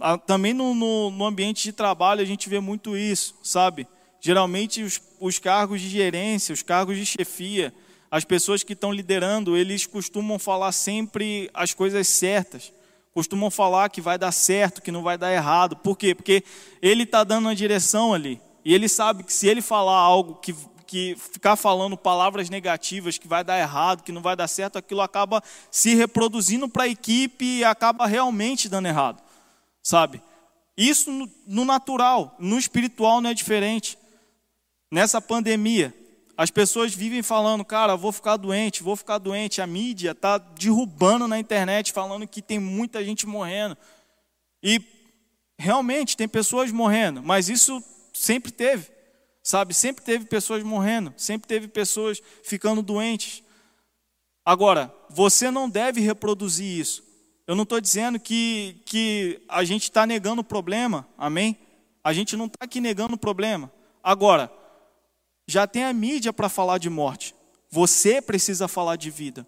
Ah, 0.00 0.18
também 0.18 0.52
no, 0.52 0.74
no, 0.74 1.10
no 1.10 1.24
ambiente 1.24 1.62
de 1.62 1.72
trabalho 1.72 2.20
a 2.20 2.24
gente 2.24 2.48
vê 2.48 2.60
muito 2.60 2.96
isso, 2.96 3.34
sabe? 3.42 3.86
Geralmente 4.20 4.82
os, 4.82 5.00
os 5.18 5.38
cargos 5.38 5.80
de 5.80 5.88
gerência, 5.88 6.52
os 6.52 6.62
cargos 6.62 6.96
de 6.96 7.06
chefia, 7.06 7.72
as 8.10 8.24
pessoas 8.24 8.62
que 8.62 8.74
estão 8.74 8.92
liderando, 8.92 9.56
eles 9.56 9.86
costumam 9.86 10.38
falar 10.38 10.72
sempre 10.72 11.50
as 11.54 11.72
coisas 11.72 12.06
certas. 12.08 12.72
Costumam 13.14 13.50
falar 13.50 13.88
que 13.88 14.00
vai 14.00 14.18
dar 14.18 14.30
certo, 14.30 14.82
que 14.82 14.92
não 14.92 15.02
vai 15.02 15.16
dar 15.16 15.32
errado. 15.32 15.76
Por 15.76 15.96
quê? 15.96 16.14
Porque 16.14 16.44
ele 16.82 17.04
está 17.04 17.24
dando 17.24 17.46
uma 17.46 17.54
direção 17.54 18.12
ali. 18.12 18.38
E 18.62 18.74
ele 18.74 18.88
sabe 18.88 19.24
que 19.24 19.32
se 19.32 19.48
ele 19.48 19.62
falar 19.62 19.96
algo 19.96 20.34
que, 20.34 20.54
que 20.86 21.16
ficar 21.32 21.56
falando 21.56 21.96
palavras 21.96 22.50
negativas, 22.50 23.16
que 23.16 23.26
vai 23.26 23.42
dar 23.42 23.58
errado, 23.58 24.02
que 24.02 24.12
não 24.12 24.20
vai 24.20 24.36
dar 24.36 24.48
certo, 24.48 24.76
aquilo 24.76 25.00
acaba 25.00 25.42
se 25.70 25.94
reproduzindo 25.94 26.68
para 26.68 26.84
a 26.84 26.88
equipe 26.88 27.44
e 27.44 27.64
acaba 27.64 28.06
realmente 28.06 28.68
dando 28.68 28.86
errado. 28.86 29.25
Sabe? 29.86 30.20
Isso 30.76 31.12
no, 31.46 31.64
natural, 31.64 32.34
no 32.40 32.58
espiritual 32.58 33.20
não 33.20 33.30
é 33.30 33.34
diferente. 33.34 33.96
Nessa 34.90 35.20
pandemia, 35.20 35.94
as 36.36 36.50
pessoas 36.50 36.92
vivem 36.92 37.22
falando, 37.22 37.64
cara, 37.64 37.94
vou 37.94 38.10
ficar 38.10 38.36
doente, 38.36 38.82
vou 38.82 38.96
ficar 38.96 39.18
doente. 39.18 39.62
A 39.62 39.66
mídia 39.66 40.10
está 40.10 40.38
derrubando 40.38 41.28
na 41.28 41.38
internet, 41.38 41.92
falando 41.92 42.26
que 42.26 42.42
tem 42.42 42.58
muita 42.58 43.04
gente 43.04 43.28
morrendo. 43.28 43.78
E 44.60 44.82
realmente 45.56 46.16
tem 46.16 46.26
pessoas 46.26 46.72
morrendo, 46.72 47.22
mas 47.22 47.48
isso 47.48 47.80
sempre 48.12 48.50
teve, 48.50 48.90
sabe? 49.40 49.72
Sempre 49.72 50.04
teve 50.04 50.24
pessoas 50.24 50.64
morrendo, 50.64 51.14
sempre 51.16 51.46
teve 51.46 51.68
pessoas 51.68 52.20
ficando 52.42 52.82
doentes. 52.82 53.40
Agora, 54.44 54.92
você 55.08 55.48
não 55.48 55.70
deve 55.70 56.00
reproduzir 56.00 56.66
isso. 56.66 57.05
Eu 57.46 57.54
não 57.54 57.62
estou 57.62 57.80
dizendo 57.80 58.18
que, 58.18 58.82
que 58.84 59.40
a 59.48 59.62
gente 59.62 59.84
está 59.84 60.04
negando 60.04 60.40
o 60.40 60.44
problema, 60.44 61.06
amém? 61.16 61.56
A 62.02 62.12
gente 62.12 62.36
não 62.36 62.46
está 62.46 62.64
aqui 62.64 62.80
negando 62.80 63.14
o 63.14 63.18
problema. 63.18 63.70
Agora, 64.02 64.50
já 65.46 65.66
tem 65.66 65.84
a 65.84 65.92
mídia 65.92 66.32
para 66.32 66.48
falar 66.48 66.78
de 66.78 66.90
morte. 66.90 67.34
Você 67.70 68.20
precisa 68.20 68.66
falar 68.66 68.96
de 68.96 69.10
vida. 69.10 69.46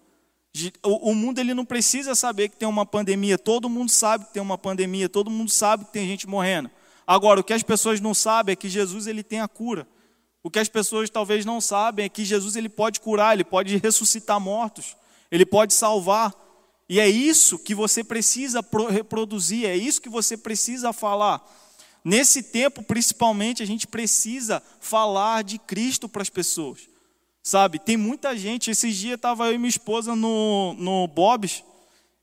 O, 0.82 1.14
mundo 1.14 1.38
ele 1.38 1.54
não 1.54 1.64
precisa 1.64 2.14
saber 2.14 2.48
que 2.48 2.56
tem 2.56 2.68
uma 2.68 2.86
pandemia. 2.86 3.36
Todo 3.36 3.68
mundo 3.68 3.90
sabe 3.90 4.26
que 4.26 4.32
tem 4.32 4.42
uma 4.42 4.58
pandemia. 4.58 5.08
Todo 5.08 5.30
mundo 5.30 5.50
sabe 5.50 5.84
que 5.84 5.92
tem 5.92 6.06
gente 6.06 6.26
morrendo. 6.26 6.70
Agora, 7.06 7.40
o 7.40 7.44
que 7.44 7.52
as 7.52 7.62
pessoas 7.62 8.00
não 8.00 8.14
sabem 8.14 8.52
é 8.52 8.56
que 8.56 8.68
Jesus 8.68 9.06
ele 9.06 9.22
tem 9.22 9.40
a 9.40 9.48
cura. 9.48 9.86
O 10.42 10.50
que 10.50 10.58
as 10.58 10.68
pessoas 10.68 11.10
talvez 11.10 11.44
não 11.44 11.60
sabem 11.60 12.04
é 12.04 12.08
que 12.08 12.24
Jesus 12.24 12.54
ele 12.54 12.68
pode 12.68 13.00
curar, 13.00 13.34
ele 13.34 13.44
pode 13.44 13.76
ressuscitar 13.76 14.40
mortos, 14.40 14.96
ele 15.30 15.44
pode 15.44 15.74
salvar. 15.74 16.32
E 16.88 16.98
é 16.98 17.08
isso 17.08 17.58
que 17.58 17.74
você 17.74 18.02
precisa 18.02 18.64
reproduzir, 18.90 19.66
é 19.66 19.76
isso 19.76 20.00
que 20.00 20.08
você 20.08 20.36
precisa 20.36 20.92
falar. 20.92 21.46
Nesse 22.02 22.42
tempo, 22.42 22.82
principalmente, 22.82 23.62
a 23.62 23.66
gente 23.66 23.86
precisa 23.86 24.62
falar 24.80 25.44
de 25.44 25.58
Cristo 25.58 26.08
para 26.08 26.22
as 26.22 26.30
pessoas. 26.30 26.88
Sabe, 27.42 27.78
tem 27.78 27.96
muita 27.96 28.36
gente. 28.36 28.70
Esses 28.70 28.96
dias 28.96 29.16
estava 29.16 29.46
eu 29.48 29.54
e 29.54 29.58
minha 29.58 29.68
esposa 29.68 30.14
no, 30.14 30.74
no 30.74 31.06
Bob's 31.08 31.62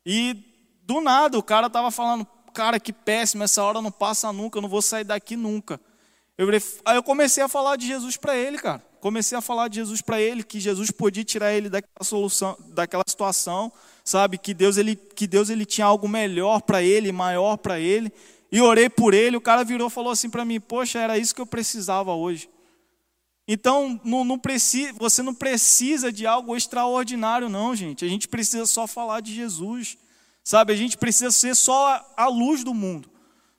e 0.04 0.36
do 0.82 1.00
nada 1.00 1.38
o 1.38 1.42
cara 1.42 1.66
estava 1.66 1.90
falando: 1.90 2.26
cara, 2.54 2.78
que 2.80 2.92
péssimo, 2.92 3.44
essa 3.44 3.62
hora 3.62 3.82
não 3.82 3.90
passa 3.90 4.32
nunca, 4.32 4.58
eu 4.58 4.62
não 4.62 4.68
vou 4.68 4.82
sair 4.82 5.04
daqui 5.04 5.36
nunca. 5.36 5.80
Eu, 6.38 6.48
aí 6.84 6.96
eu 6.96 7.02
comecei 7.02 7.42
a 7.42 7.48
falar 7.48 7.76
de 7.76 7.86
Jesus 7.86 8.16
para 8.16 8.36
ele, 8.36 8.58
cara. 8.58 8.82
Comecei 9.06 9.38
a 9.38 9.40
falar 9.40 9.68
de 9.68 9.76
Jesus 9.76 10.02
para 10.02 10.20
ele, 10.20 10.42
que 10.42 10.58
Jesus 10.58 10.90
podia 10.90 11.22
tirar 11.22 11.54
ele 11.54 11.70
daquela 11.70 12.02
solução, 12.02 12.58
daquela 12.70 13.04
situação, 13.06 13.72
sabe? 14.04 14.36
Que 14.36 14.52
Deus 14.52 14.76
ele, 14.76 14.96
que 14.96 15.28
Deus 15.28 15.48
ele 15.48 15.64
tinha 15.64 15.86
algo 15.86 16.08
melhor 16.08 16.60
para 16.60 16.82
ele, 16.82 17.12
maior 17.12 17.56
para 17.56 17.78
ele. 17.78 18.12
E 18.50 18.60
orei 18.60 18.90
por 18.90 19.14
ele. 19.14 19.36
O 19.36 19.40
cara 19.40 19.62
virou, 19.62 19.86
e 19.86 19.90
falou 19.92 20.10
assim 20.10 20.28
para 20.28 20.44
mim: 20.44 20.58
Poxa, 20.58 20.98
era 20.98 21.16
isso 21.16 21.32
que 21.32 21.40
eu 21.40 21.46
precisava 21.46 22.12
hoje. 22.14 22.50
Então, 23.46 24.00
não, 24.02 24.24
não 24.24 24.40
precisa, 24.40 24.92
você 24.94 25.22
não 25.22 25.32
precisa 25.32 26.10
de 26.10 26.26
algo 26.26 26.56
extraordinário, 26.56 27.48
não, 27.48 27.76
gente. 27.76 28.04
A 28.04 28.08
gente 28.08 28.26
precisa 28.26 28.66
só 28.66 28.88
falar 28.88 29.20
de 29.20 29.32
Jesus. 29.32 29.96
Sabe, 30.42 30.72
a 30.72 30.76
gente 30.76 30.98
precisa 30.98 31.30
ser 31.30 31.54
só 31.54 32.12
a 32.16 32.26
luz 32.26 32.64
do 32.64 32.74
mundo. 32.74 33.08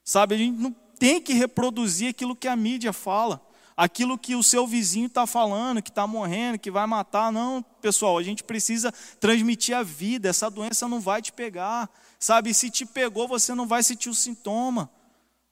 Sabe, 0.04 0.36
a 0.36 0.38
gente 0.38 0.58
não 0.58 0.76
tem 1.00 1.22
que 1.22 1.32
reproduzir 1.32 2.10
aquilo 2.10 2.36
que 2.36 2.50
a 2.50 2.56
mídia 2.58 2.92
fala, 2.92 3.47
aquilo 3.78 4.18
que 4.18 4.36
o 4.36 4.42
seu 4.42 4.66
vizinho 4.66 5.06
está 5.06 5.28
falando, 5.28 5.84
que 5.84 5.92
está 5.92 6.08
morrendo, 6.08 6.58
que 6.58 6.72
vai 6.72 6.88
matar. 6.88 7.32
Não, 7.32 7.64
pessoal, 7.80 8.18
a 8.18 8.24
gente 8.24 8.44
precisa 8.44 8.92
transmitir 9.20 9.78
a 9.78 9.84
vida. 9.84 10.28
Essa 10.28 10.50
doença 10.50 10.88
não 10.88 11.00
vai 11.00 11.22
te 11.22 11.32
pegar. 11.32 11.88
Sabe, 12.20 12.56
se 12.56 12.72
te 12.72 12.88
pegou, 12.88 13.28
você 13.28 13.54
não 13.54 13.68
vai 13.68 13.84
sentir 13.84 14.10
o 14.10 14.16
sintoma. 14.16 14.90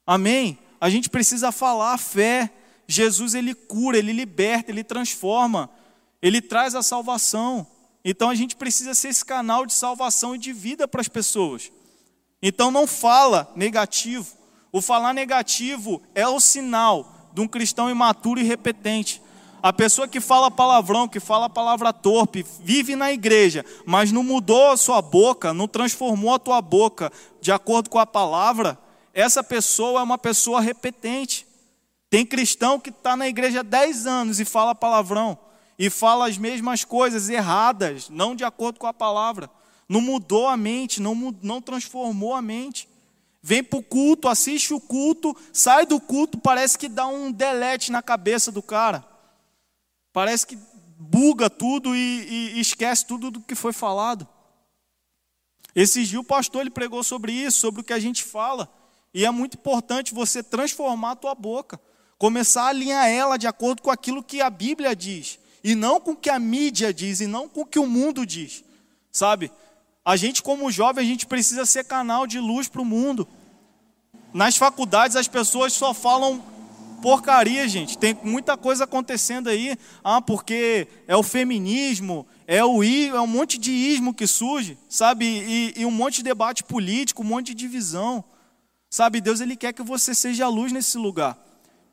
Amém? 0.07 0.57
A 0.81 0.89
gente 0.89 1.07
precisa 1.07 1.51
falar 1.51 1.93
a 1.93 1.97
fé. 1.99 2.51
Jesus, 2.87 3.35
ele 3.35 3.53
cura, 3.53 3.97
ele 3.97 4.11
liberta, 4.11 4.71
ele 4.71 4.83
transforma, 4.83 5.69
ele 6.19 6.41
traz 6.41 6.73
a 6.73 6.81
salvação. 6.81 7.65
Então 8.03 8.29
a 8.29 8.35
gente 8.35 8.55
precisa 8.55 8.93
ser 8.95 9.09
esse 9.09 9.25
canal 9.25 9.65
de 9.65 9.73
salvação 9.73 10.35
e 10.35 10.39
de 10.39 10.51
vida 10.51 10.87
para 10.87 11.01
as 11.01 11.07
pessoas. 11.07 11.71
Então 12.41 12.71
não 12.71 12.87
fala 12.87 13.51
negativo. 13.55 14.35
O 14.71 14.81
falar 14.81 15.13
negativo 15.13 16.01
é 16.13 16.27
o 16.27 16.39
sinal 16.39 17.14
de 17.35 17.41
um 17.41 17.47
cristão 17.47 17.89
imaturo 17.89 18.39
e 18.39 18.43
repetente. 18.43 19.21
A 19.61 19.73
pessoa 19.73 20.07
que 20.07 20.21
fala 20.21 20.49
palavrão, 20.49 21.05
que 21.05 21.19
fala 21.19 21.49
palavra 21.49 21.91
torpe, 21.91 22.45
vive 22.61 22.95
na 22.95 23.11
igreja, 23.11 23.65
mas 23.85 24.09
não 24.09 24.23
mudou 24.23 24.71
a 24.71 24.77
sua 24.77 25.01
boca, 25.01 25.53
não 25.53 25.67
transformou 25.67 26.33
a 26.33 26.39
tua 26.39 26.61
boca 26.61 27.11
de 27.41 27.51
acordo 27.51 27.89
com 27.89 27.99
a 27.99 28.05
palavra, 28.05 28.79
essa 29.13 29.43
pessoa 29.43 29.99
é 29.99 30.03
uma 30.03 30.17
pessoa 30.17 30.61
repetente. 30.61 31.45
Tem 32.09 32.25
cristão 32.25 32.79
que 32.79 32.89
está 32.89 33.17
na 33.17 33.27
igreja 33.27 33.59
há 33.59 33.63
10 33.63 34.07
anos 34.07 34.39
e 34.39 34.45
fala 34.45 34.73
palavrão 34.73 35.37
e 35.77 35.89
fala 35.89 36.29
as 36.29 36.37
mesmas 36.37 36.85
coisas 36.85 37.27
erradas, 37.27 38.09
não 38.09 38.33
de 38.33 38.45
acordo 38.45 38.79
com 38.79 38.87
a 38.87 38.93
palavra. 38.93 39.49
Não 39.89 39.99
mudou 39.99 40.47
a 40.47 40.55
mente, 40.55 41.01
não, 41.01 41.35
não 41.41 41.61
transformou 41.61 42.33
a 42.33 42.41
mente. 42.41 42.87
Vem 43.47 43.63
para 43.63 43.77
o 43.77 43.83
culto, 43.83 44.27
assiste 44.27 44.73
o 44.73 44.81
culto, 44.81 45.37
sai 45.53 45.85
do 45.85 46.01
culto, 46.01 46.35
parece 46.35 46.79
que 46.79 46.89
dá 46.89 47.05
um 47.05 47.31
delete 47.31 47.91
na 47.91 48.01
cabeça 48.01 48.51
do 48.51 48.59
cara. 48.59 49.05
Parece 50.11 50.47
que 50.47 50.57
buga 50.97 51.47
tudo 51.47 51.95
e, 51.95 52.55
e 52.55 52.59
esquece 52.59 53.05
tudo 53.05 53.29
do 53.29 53.39
que 53.39 53.53
foi 53.53 53.71
falado. 53.71 54.27
Esses 55.75 56.07
dias 56.07 56.19
o 56.19 56.23
pastor 56.23 56.61
ele 56.61 56.71
pregou 56.71 57.03
sobre 57.03 57.33
isso, 57.33 57.59
sobre 57.59 57.81
o 57.81 57.83
que 57.83 57.93
a 57.93 57.99
gente 57.99 58.23
fala. 58.23 58.67
E 59.13 59.23
é 59.23 59.29
muito 59.29 59.57
importante 59.57 60.11
você 60.11 60.41
transformar 60.41 61.11
a 61.11 61.15
tua 61.15 61.35
boca. 61.35 61.79
Começar 62.17 62.63
a 62.63 62.69
alinhar 62.69 63.07
ela 63.07 63.37
de 63.37 63.45
acordo 63.45 63.83
com 63.83 63.91
aquilo 63.91 64.23
que 64.23 64.41
a 64.41 64.49
Bíblia 64.49 64.95
diz 64.95 65.37
e 65.63 65.75
não 65.75 66.01
com 66.01 66.13
o 66.13 66.15
que 66.15 66.31
a 66.31 66.39
mídia 66.39 66.91
diz, 66.91 67.21
e 67.21 67.27
não 67.27 67.47
com 67.47 67.61
o 67.61 67.65
que 67.65 67.77
o 67.77 67.85
mundo 67.85 68.25
diz, 68.25 68.63
sabe? 69.11 69.51
A 70.05 70.15
gente, 70.15 70.43
como 70.43 70.71
jovem, 70.71 71.03
a 71.03 71.07
gente 71.07 71.25
precisa 71.25 71.65
ser 71.65 71.83
canal 71.83 72.27
de 72.27 72.39
luz 72.39 72.67
para 72.67 72.81
o 72.81 72.85
mundo. 72.85 73.27
Nas 74.31 74.55
faculdades, 74.55 75.17
as 75.17 75.27
pessoas 75.27 75.73
só 75.73 75.95
falam 75.95 76.43
porcaria, 77.01 77.67
gente. 77.67 77.97
Tem 77.97 78.15
muita 78.23 78.55
coisa 78.55 78.83
acontecendo 78.83 79.49
aí. 79.49 79.75
Ah, 80.03 80.21
porque 80.21 80.87
é 81.07 81.15
o 81.15 81.23
feminismo, 81.23 82.25
é 82.45 82.63
o 82.63 82.83
I, 82.83 83.07
é 83.07 83.19
um 83.19 83.27
monte 83.27 83.57
de 83.57 83.71
ismo 83.71 84.13
que 84.13 84.27
surge, 84.27 84.77
sabe? 84.87 85.25
E, 85.25 85.73
e 85.77 85.85
um 85.85 85.91
monte 85.91 86.17
de 86.17 86.23
debate 86.23 86.63
político, 86.63 87.23
um 87.23 87.25
monte 87.25 87.47
de 87.47 87.55
divisão. 87.55 88.23
Sabe, 88.89 89.19
Deus 89.21 89.41
ele 89.41 89.55
quer 89.55 89.73
que 89.73 89.81
você 89.81 90.13
seja 90.13 90.45
a 90.45 90.49
luz 90.49 90.71
nesse 90.71 90.97
lugar. 90.97 91.37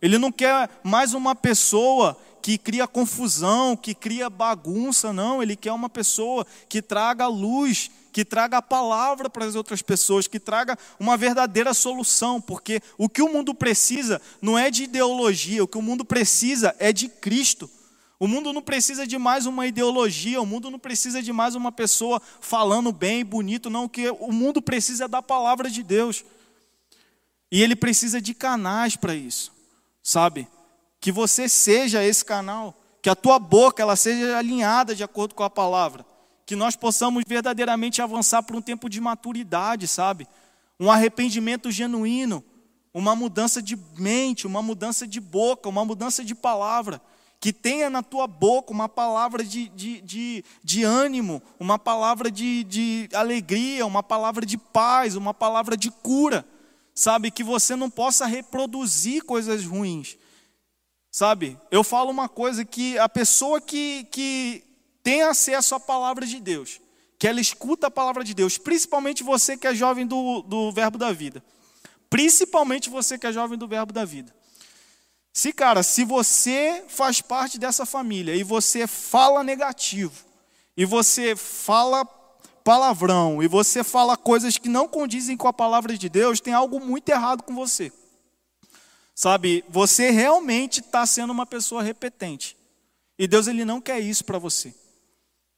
Ele 0.00 0.18
não 0.18 0.30
quer 0.30 0.68
mais 0.82 1.14
uma 1.14 1.34
pessoa 1.34 2.16
que 2.42 2.58
cria 2.58 2.88
confusão, 2.88 3.76
que 3.76 3.94
cria 3.94 4.28
bagunça, 4.28 5.12
não. 5.12 5.40
Ele 5.40 5.54
quer 5.54 5.72
uma 5.72 5.88
pessoa 5.88 6.44
que 6.68 6.82
traga 6.82 7.28
luz, 7.28 7.88
que 8.12 8.24
traga 8.24 8.58
a 8.58 8.62
palavra 8.62 9.30
para 9.30 9.44
as 9.44 9.54
outras 9.54 9.80
pessoas, 9.80 10.26
que 10.26 10.40
traga 10.40 10.76
uma 10.98 11.16
verdadeira 11.16 11.72
solução, 11.72 12.40
porque 12.40 12.82
o 12.98 13.08
que 13.08 13.22
o 13.22 13.32
mundo 13.32 13.54
precisa 13.54 14.20
não 14.42 14.58
é 14.58 14.70
de 14.70 14.82
ideologia, 14.82 15.62
o 15.62 15.68
que 15.68 15.78
o 15.78 15.82
mundo 15.82 16.04
precisa 16.04 16.74
é 16.80 16.92
de 16.92 17.08
Cristo. 17.08 17.70
O 18.18 18.28
mundo 18.28 18.52
não 18.52 18.62
precisa 18.62 19.06
de 19.06 19.18
mais 19.18 19.46
uma 19.46 19.66
ideologia, 19.66 20.40
o 20.40 20.46
mundo 20.46 20.70
não 20.70 20.78
precisa 20.78 21.22
de 21.22 21.32
mais 21.32 21.54
uma 21.54 21.72
pessoa 21.72 22.20
falando 22.40 22.92
bem, 22.92 23.24
bonito, 23.24 23.70
não, 23.70 23.84
o 23.84 23.88
que 23.88 24.10
o 24.10 24.32
mundo 24.32 24.60
precisa 24.60 25.04
é 25.04 25.08
da 25.08 25.22
palavra 25.22 25.70
de 25.70 25.82
Deus. 25.82 26.24
E 27.50 27.62
ele 27.62 27.76
precisa 27.76 28.20
de 28.20 28.32
canais 28.34 28.96
para 28.96 29.14
isso, 29.14 29.52
sabe? 30.02 30.48
Que 31.02 31.12
você 31.12 31.50
seja 31.50 32.02
esse 32.02 32.24
canal, 32.24 32.74
que 33.02 33.10
a 33.10 33.14
tua 33.14 33.38
boca 33.38 33.82
ela 33.82 33.94
seja 33.94 34.38
alinhada 34.38 34.94
de 34.94 35.04
acordo 35.04 35.34
com 35.34 35.42
a 35.42 35.50
palavra, 35.50 36.06
que 36.46 36.56
nós 36.56 36.76
possamos 36.76 37.24
verdadeiramente 37.26 38.00
avançar 38.00 38.42
para 38.42 38.56
um 38.56 38.62
tempo 38.62 38.88
de 38.88 39.02
maturidade, 39.02 39.86
sabe? 39.86 40.26
Um 40.80 40.90
arrependimento 40.90 41.70
genuíno, 41.70 42.42
uma 42.94 43.14
mudança 43.14 43.60
de 43.60 43.76
mente, 43.98 44.46
uma 44.46 44.62
mudança 44.62 45.06
de 45.06 45.20
boca, 45.20 45.68
uma 45.68 45.84
mudança 45.84 46.24
de 46.24 46.34
palavra 46.34 47.02
que 47.42 47.52
tenha 47.52 47.90
na 47.90 48.04
tua 48.04 48.28
boca 48.28 48.70
uma 48.70 48.88
palavra 48.88 49.42
de, 49.42 49.68
de, 49.70 50.00
de, 50.02 50.44
de 50.62 50.84
ânimo, 50.84 51.42
uma 51.58 51.76
palavra 51.76 52.30
de, 52.30 52.62
de 52.62 53.08
alegria, 53.12 53.84
uma 53.84 54.00
palavra 54.00 54.46
de 54.46 54.56
paz, 54.56 55.16
uma 55.16 55.34
palavra 55.34 55.76
de 55.76 55.90
cura, 55.90 56.46
sabe? 56.94 57.32
Que 57.32 57.42
você 57.42 57.74
não 57.74 57.90
possa 57.90 58.26
reproduzir 58.26 59.24
coisas 59.24 59.64
ruins, 59.64 60.16
sabe? 61.12 61.58
Eu 61.70 61.84
falo 61.84 62.10
uma 62.10 62.28
coisa 62.28 62.64
que 62.64 62.98
a 62.98 63.08
pessoa 63.08 63.60
que, 63.60 64.04
que 64.10 64.64
tem 65.02 65.22
acesso 65.22 65.74
à 65.74 65.80
palavra 65.80 66.26
de 66.26 66.40
Deus, 66.40 66.80
que 67.18 67.28
ela 67.28 67.40
escuta 67.40 67.88
a 67.88 67.90
palavra 67.90 68.24
de 68.24 68.32
Deus, 68.32 68.56
principalmente 68.56 69.22
você 69.22 69.56
que 69.56 69.66
é 69.66 69.74
jovem 69.74 70.06
do, 70.06 70.40
do 70.40 70.72
Verbo 70.72 70.96
da 70.96 71.12
Vida, 71.12 71.44
principalmente 72.08 72.88
você 72.88 73.18
que 73.18 73.26
é 73.26 73.32
jovem 73.32 73.58
do 73.58 73.68
Verbo 73.68 73.92
da 73.92 74.06
Vida. 74.06 74.34
Se, 75.34 75.52
cara, 75.52 75.82
se 75.82 76.04
você 76.04 76.84
faz 76.88 77.20
parte 77.20 77.58
dessa 77.58 77.86
família 77.86 78.34
e 78.34 78.42
você 78.42 78.86
fala 78.86 79.44
negativo, 79.44 80.24
e 80.74 80.86
você 80.86 81.36
fala 81.36 82.04
palavrão, 82.64 83.42
e 83.42 83.48
você 83.48 83.84
fala 83.84 84.16
coisas 84.16 84.56
que 84.56 84.68
não 84.68 84.88
condizem 84.88 85.36
com 85.36 85.48
a 85.48 85.52
palavra 85.52 85.96
de 85.96 86.08
Deus, 86.08 86.40
tem 86.40 86.54
algo 86.54 86.80
muito 86.80 87.08
errado 87.08 87.42
com 87.42 87.54
você. 87.54 87.92
Sabe, 89.14 89.64
você 89.68 90.10
realmente 90.10 90.80
está 90.80 91.04
sendo 91.04 91.32
uma 91.32 91.46
pessoa 91.46 91.82
repetente. 91.82 92.56
E 93.18 93.26
Deus 93.26 93.46
ele 93.46 93.64
não 93.64 93.80
quer 93.80 94.00
isso 94.00 94.24
para 94.24 94.38
você. 94.38 94.74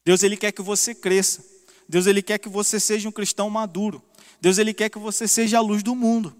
Deus 0.05 0.23
ele 0.23 0.37
quer 0.37 0.53
que 0.53 0.63
você 0.63 0.95
cresça. 0.95 1.45
Deus 1.89 2.07
ele 2.07 2.23
quer 2.23 2.39
que 2.39 2.49
você 2.49 2.81
seja 2.81 3.09
um 3.09 3.13
cristão 3.13 3.49
maduro. 3.49 4.03
Deus 4.41 4.59
ele 4.59 4.75
quer 4.75 4.91
que 4.91 4.99
você 4.99 5.29
seja 5.29 5.59
a 5.59 5.61
luz 5.61 5.83
do 5.83 5.95
mundo. 5.95 6.35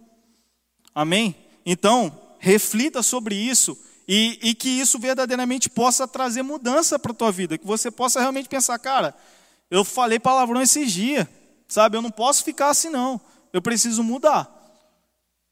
Amém? 0.95 1.35
Então, 1.65 2.21
reflita 2.39 3.03
sobre 3.03 3.35
isso 3.35 3.79
e, 4.07 4.39
e 4.43 4.55
que 4.55 4.69
isso 4.69 4.99
verdadeiramente 4.99 5.71
possa 5.71 6.07
trazer 6.07 6.43
mudança 6.43 6.99
para 6.99 7.13
a 7.13 7.15
tua 7.15 7.33
vida, 7.33 7.57
que 7.57 7.67
você 7.67 7.91
possa 7.91 8.21
realmente 8.21 8.49
pensar, 8.49 8.79
cara, 8.79 9.15
eu 9.71 9.83
falei 9.83 10.19
palavrão 10.19 10.61
esses 10.61 10.93
dias, 10.93 11.27
sabe? 11.67 11.97
Eu 11.97 12.03
não 12.03 12.11
posso 12.11 12.45
ficar 12.45 12.69
assim 12.69 12.91
não, 12.91 13.21
eu 13.53 13.63
preciso 13.63 14.03
mudar. 14.03 14.51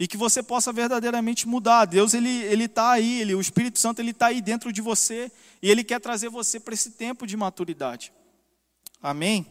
E 0.03 0.09
que 0.09 0.17
você 0.17 0.43
possa 0.43 0.73
verdadeiramente 0.73 1.47
mudar. 1.47 1.85
Deus 1.85 2.13
ele 2.13 2.29
ele 2.29 2.65
está 2.65 2.91
aí, 2.91 3.21
ele, 3.21 3.37
o 3.37 3.41
Espírito 3.41 3.79
Santo 3.79 4.01
ele 4.01 4.11
está 4.11 4.27
aí 4.27 4.43
dentro 4.43 4.73
de 4.73 4.81
você 4.81 5.31
e 5.63 5.71
ele 5.71 5.85
quer 5.85 6.01
trazer 6.01 6.29
você 6.29 6.59
para 6.59 6.75
esse 6.75 6.91
tempo 6.91 7.25
de 7.25 7.37
maturidade. 7.37 8.13
Amém. 9.01 9.47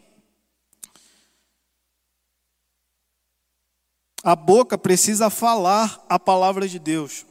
A 4.22 4.36
boca 4.36 4.78
precisa 4.78 5.30
falar 5.30 6.06
a 6.10 6.20
palavra 6.20 6.68
de 6.68 6.80
Deus. 6.80 7.26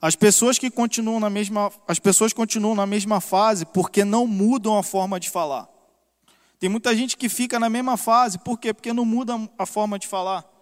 As 0.00 0.16
pessoas 0.16 0.58
que 0.58 0.70
continuam 0.70 1.20
na 1.20 1.28
mesma, 1.28 1.70
as 1.86 1.98
pessoas 1.98 2.32
continuam 2.32 2.74
na 2.74 2.86
mesma 2.86 3.20
fase 3.20 3.66
porque 3.66 4.02
não 4.02 4.26
mudam 4.26 4.78
a 4.78 4.82
forma 4.82 5.20
de 5.20 5.28
falar. 5.28 5.68
Tem 6.58 6.70
muita 6.70 6.96
gente 6.96 7.18
que 7.18 7.28
fica 7.28 7.60
na 7.60 7.68
mesma 7.68 7.98
fase, 7.98 8.38
por 8.38 8.58
quê? 8.58 8.72
Porque 8.72 8.94
não 8.94 9.04
muda 9.04 9.34
a 9.58 9.66
forma 9.66 9.98
de 9.98 10.06
falar. 10.06 10.55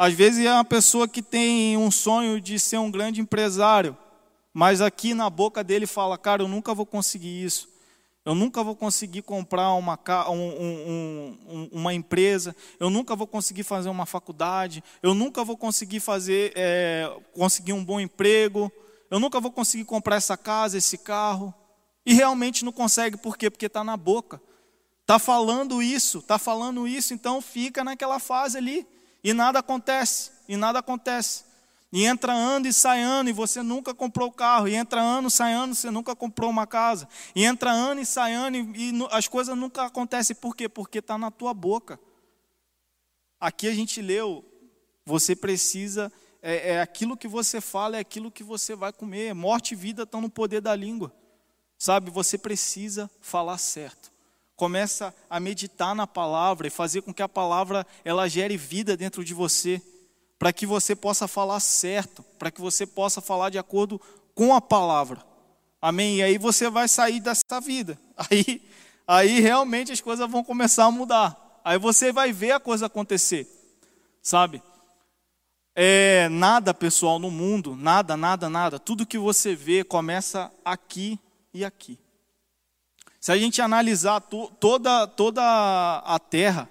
Às 0.00 0.14
vezes 0.14 0.46
é 0.46 0.50
uma 0.50 0.64
pessoa 0.64 1.06
que 1.06 1.20
tem 1.20 1.76
um 1.76 1.90
sonho 1.90 2.40
de 2.40 2.58
ser 2.58 2.78
um 2.78 2.90
grande 2.90 3.20
empresário, 3.20 3.94
mas 4.50 4.80
aqui 4.80 5.12
na 5.12 5.28
boca 5.28 5.62
dele 5.62 5.86
fala: 5.86 6.16
Cara, 6.16 6.42
eu 6.42 6.48
nunca 6.48 6.72
vou 6.72 6.86
conseguir 6.86 7.44
isso. 7.44 7.68
Eu 8.24 8.34
nunca 8.34 8.64
vou 8.64 8.74
conseguir 8.74 9.20
comprar 9.20 9.74
uma, 9.74 9.98
um, 10.30 11.36
um, 11.46 11.68
uma 11.70 11.92
empresa, 11.92 12.56
eu 12.78 12.88
nunca 12.88 13.14
vou 13.14 13.26
conseguir 13.26 13.62
fazer 13.62 13.90
uma 13.90 14.06
faculdade, 14.06 14.82
eu 15.02 15.12
nunca 15.12 15.44
vou 15.44 15.54
conseguir 15.54 16.00
fazer, 16.00 16.54
é, 16.56 17.14
conseguir 17.34 17.74
um 17.74 17.84
bom 17.84 18.00
emprego, 18.00 18.72
eu 19.10 19.20
nunca 19.20 19.38
vou 19.38 19.52
conseguir 19.52 19.84
comprar 19.84 20.16
essa 20.16 20.34
casa, 20.34 20.78
esse 20.78 20.96
carro. 20.96 21.52
E 22.06 22.14
realmente 22.14 22.64
não 22.64 22.72
consegue, 22.72 23.18
por 23.18 23.36
quê? 23.36 23.50
Porque 23.50 23.66
está 23.66 23.84
na 23.84 23.98
boca. 23.98 24.40
Está 25.02 25.18
falando 25.18 25.82
isso, 25.82 26.20
está 26.20 26.38
falando 26.38 26.88
isso, 26.88 27.12
então 27.12 27.42
fica 27.42 27.84
naquela 27.84 28.18
fase 28.18 28.56
ali. 28.56 28.86
E 29.22 29.32
nada 29.32 29.58
acontece, 29.58 30.30
e 30.48 30.56
nada 30.56 30.78
acontece. 30.78 31.44
E 31.92 32.04
entra 32.04 32.32
ano 32.32 32.68
e 32.68 32.72
sai 32.72 33.02
ano 33.02 33.28
e 33.28 33.32
você 33.32 33.62
nunca 33.62 33.92
comprou 33.92 34.28
o 34.28 34.32
carro. 34.32 34.68
E 34.68 34.74
entra 34.74 35.00
ano, 35.00 35.28
sai 35.28 35.52
ano, 35.52 35.74
você 35.74 35.90
nunca 35.90 36.14
comprou 36.14 36.48
uma 36.48 36.66
casa. 36.66 37.08
E 37.34 37.44
entra 37.44 37.72
ano 37.72 38.00
e 38.00 38.06
sai 38.06 38.32
ano 38.32 38.56
e, 38.56 38.90
e 38.90 39.08
as 39.10 39.26
coisas 39.26 39.56
nunca 39.56 39.84
acontecem. 39.84 40.36
Por 40.36 40.54
quê? 40.54 40.68
Porque 40.68 40.98
está 40.98 41.18
na 41.18 41.30
tua 41.30 41.52
boca. 41.52 41.98
Aqui 43.40 43.66
a 43.66 43.74
gente 43.74 44.00
leu, 44.00 44.44
você 45.04 45.34
precisa, 45.34 46.12
é, 46.40 46.74
é, 46.74 46.80
aquilo 46.80 47.16
que 47.16 47.26
você 47.26 47.60
fala, 47.60 47.96
é 47.96 48.00
aquilo 48.00 48.30
que 48.30 48.44
você 48.44 48.76
vai 48.76 48.92
comer. 48.92 49.34
Morte 49.34 49.72
e 49.72 49.76
vida 49.76 50.04
estão 50.04 50.20
no 50.20 50.30
poder 50.30 50.60
da 50.60 50.76
língua. 50.76 51.12
Sabe, 51.76 52.10
você 52.10 52.38
precisa 52.38 53.10
falar 53.20 53.58
certo. 53.58 54.09
Começa 54.60 55.14
a 55.30 55.40
meditar 55.40 55.94
na 55.94 56.06
palavra 56.06 56.66
e 56.66 56.70
fazer 56.70 57.00
com 57.00 57.14
que 57.14 57.22
a 57.22 57.28
palavra 57.28 57.86
ela 58.04 58.28
gere 58.28 58.58
vida 58.58 58.94
dentro 58.94 59.24
de 59.24 59.32
você 59.32 59.80
para 60.38 60.52
que 60.52 60.66
você 60.66 60.94
possa 60.94 61.26
falar 61.26 61.60
certo, 61.60 62.22
para 62.38 62.50
que 62.50 62.60
você 62.60 62.86
possa 62.86 63.22
falar 63.22 63.48
de 63.48 63.56
acordo 63.56 63.98
com 64.34 64.54
a 64.54 64.60
palavra. 64.60 65.24
Amém? 65.80 66.16
E 66.16 66.22
aí 66.22 66.36
você 66.36 66.68
vai 66.68 66.88
sair 66.88 67.20
dessa 67.20 67.58
vida. 67.58 67.98
Aí, 68.30 68.62
aí 69.08 69.40
realmente 69.40 69.92
as 69.92 70.00
coisas 70.02 70.30
vão 70.30 70.44
começar 70.44 70.84
a 70.84 70.90
mudar. 70.90 71.62
Aí 71.64 71.78
você 71.78 72.12
vai 72.12 72.30
ver 72.30 72.52
a 72.52 72.60
coisa 72.60 72.84
acontecer. 72.84 73.48
Sabe? 74.22 74.62
É, 75.74 76.28
nada, 76.28 76.74
pessoal, 76.74 77.18
no 77.18 77.30
mundo, 77.30 77.74
nada, 77.74 78.14
nada, 78.14 78.50
nada. 78.50 78.78
Tudo 78.78 79.06
que 79.06 79.16
você 79.16 79.54
vê 79.54 79.82
começa 79.82 80.52
aqui 80.62 81.18
e 81.54 81.64
aqui. 81.64 81.98
Se 83.20 83.30
a 83.30 83.36
gente 83.36 83.60
analisar 83.60 84.18
to, 84.22 84.50
toda, 84.58 85.06
toda 85.06 85.42
a 85.42 86.18
terra, 86.18 86.66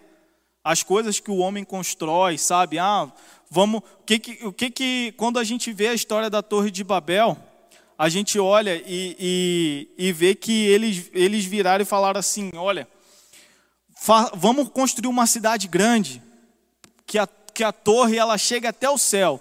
as 0.63 0.81
coisas 0.81 1.19
que 1.19 1.29
o 1.29 1.37
homem 1.37 1.63
constrói, 1.63 2.39
sabe? 2.39 2.79
Ah, 2.79 3.11
vamos, 3.51 3.81
o 3.81 4.03
que 4.03 4.17
que, 4.17 4.45
o 4.45 4.51
que 4.51 4.71
que, 4.71 5.13
quando 5.15 5.37
a 5.37 5.43
gente 5.43 5.71
vê 5.71 5.89
a 5.89 5.93
história 5.93 6.27
da 6.27 6.41
Torre 6.41 6.71
de 6.71 6.83
Babel, 6.83 7.37
a 7.95 8.09
gente 8.09 8.39
olha 8.39 8.75
e, 8.75 9.15
e, 9.19 10.07
e 10.07 10.11
vê 10.11 10.33
que 10.33 10.65
eles, 10.65 11.11
eles 11.13 11.45
viraram 11.45 11.83
e 11.83 11.85
falaram 11.85 12.19
assim, 12.19 12.49
olha, 12.55 12.87
fa, 13.95 14.31
vamos 14.33 14.69
construir 14.69 15.09
uma 15.09 15.27
cidade 15.27 15.67
grande, 15.67 16.19
que 17.05 17.19
a, 17.19 17.27
que 17.53 17.63
a 17.63 17.71
torre 17.71 18.17
ela 18.17 18.39
chega 18.39 18.69
até 18.69 18.89
o 18.89 18.97
céu. 18.97 19.39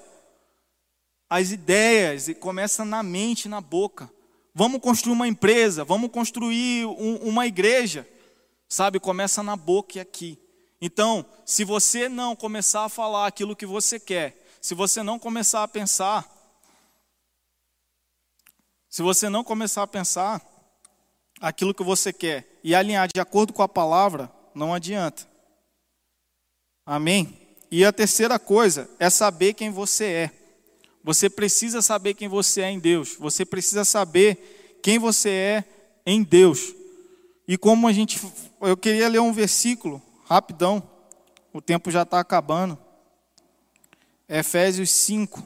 As 1.30 1.52
ideias 1.52 2.26
começam 2.38 2.84
na 2.84 3.02
mente, 3.02 3.48
na 3.48 3.62
boca. 3.62 4.10
Vamos 4.58 4.80
construir 4.80 5.12
uma 5.12 5.28
empresa, 5.28 5.84
vamos 5.84 6.10
construir 6.10 6.84
um, 6.84 7.28
uma 7.28 7.46
igreja, 7.46 8.04
sabe? 8.68 8.98
Começa 8.98 9.40
na 9.40 9.54
boca 9.54 9.98
e 9.98 10.00
aqui. 10.00 10.36
Então, 10.80 11.24
se 11.46 11.62
você 11.62 12.08
não 12.08 12.34
começar 12.34 12.84
a 12.84 12.88
falar 12.88 13.28
aquilo 13.28 13.54
que 13.54 13.64
você 13.64 14.00
quer, 14.00 14.36
se 14.60 14.74
você 14.74 15.00
não 15.00 15.16
começar 15.16 15.62
a 15.62 15.68
pensar, 15.68 16.28
se 18.88 19.00
você 19.00 19.28
não 19.28 19.44
começar 19.44 19.84
a 19.84 19.86
pensar 19.86 20.44
aquilo 21.40 21.72
que 21.72 21.84
você 21.84 22.12
quer 22.12 22.58
e 22.64 22.74
alinhar 22.74 23.06
de 23.06 23.20
acordo 23.20 23.52
com 23.52 23.62
a 23.62 23.68
palavra, 23.68 24.28
não 24.56 24.74
adianta. 24.74 25.24
Amém? 26.84 27.56
E 27.70 27.84
a 27.84 27.92
terceira 27.92 28.40
coisa 28.40 28.90
é 28.98 29.08
saber 29.08 29.54
quem 29.54 29.70
você 29.70 30.04
é. 30.04 30.37
Você 31.08 31.30
precisa 31.30 31.80
saber 31.80 32.12
quem 32.12 32.28
você 32.28 32.60
é 32.60 32.70
em 32.70 32.78
Deus. 32.78 33.16
Você 33.16 33.42
precisa 33.42 33.82
saber 33.82 34.76
quem 34.82 34.98
você 34.98 35.30
é 35.30 35.64
em 36.04 36.22
Deus. 36.22 36.74
E 37.46 37.56
como 37.56 37.88
a 37.88 37.92
gente. 37.94 38.20
Eu 38.60 38.76
queria 38.76 39.08
ler 39.08 39.18
um 39.18 39.32
versículo, 39.32 40.02
rapidão. 40.26 40.86
O 41.50 41.62
tempo 41.62 41.90
já 41.90 42.02
está 42.02 42.20
acabando. 42.20 42.78
Efésios 44.28 44.90
5. 44.90 45.42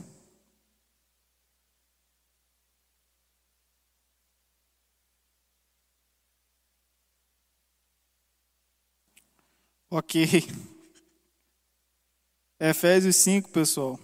Ok. 9.88 10.26
Efésios 12.58 13.14
5, 13.14 13.48
pessoal. 13.50 13.96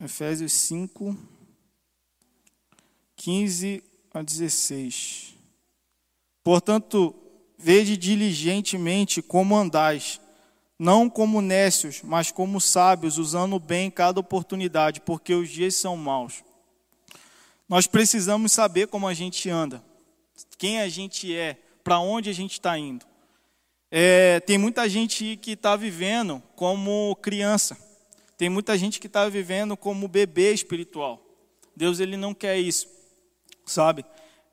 Efésios 0.00 0.52
5, 0.52 1.16
15 3.16 3.82
a 4.14 4.22
16. 4.22 5.34
Portanto, 6.44 7.14
vede 7.58 7.96
diligentemente 7.96 9.20
como 9.20 9.56
andais, 9.56 10.20
não 10.78 11.10
como 11.10 11.42
nécios, 11.42 12.00
mas 12.04 12.30
como 12.30 12.60
sábios, 12.60 13.18
usando 13.18 13.58
bem 13.58 13.90
cada 13.90 14.20
oportunidade, 14.20 15.00
porque 15.00 15.34
os 15.34 15.48
dias 15.48 15.74
são 15.74 15.96
maus. 15.96 16.44
Nós 17.68 17.88
precisamos 17.88 18.52
saber 18.52 18.86
como 18.86 19.08
a 19.08 19.12
gente 19.12 19.50
anda, 19.50 19.82
quem 20.56 20.80
a 20.80 20.88
gente 20.88 21.34
é, 21.34 21.56
para 21.82 21.98
onde 21.98 22.30
a 22.30 22.32
gente 22.32 22.52
está 22.52 22.78
indo. 22.78 23.04
É, 23.90 24.38
tem 24.40 24.58
muita 24.58 24.88
gente 24.88 25.36
que 25.42 25.52
está 25.52 25.74
vivendo 25.74 26.40
como 26.54 27.16
criança, 27.16 27.76
tem 28.38 28.48
muita 28.48 28.78
gente 28.78 29.00
que 29.00 29.08
está 29.08 29.28
vivendo 29.28 29.76
como 29.76 30.06
bebê 30.06 30.54
espiritual. 30.54 31.20
Deus 31.74 31.98
ele 31.98 32.16
não 32.16 32.32
quer 32.32 32.56
isso, 32.56 32.88
sabe? 33.66 34.04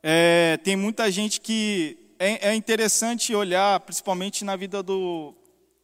É, 0.02 0.56
tem 0.58 0.74
muita 0.74 1.08
gente 1.08 1.40
que 1.40 1.96
é, 2.18 2.48
é 2.48 2.54
interessante 2.56 3.32
olhar, 3.32 3.78
principalmente 3.80 4.44
na 4.44 4.56
vida 4.56 4.82
do, 4.82 5.32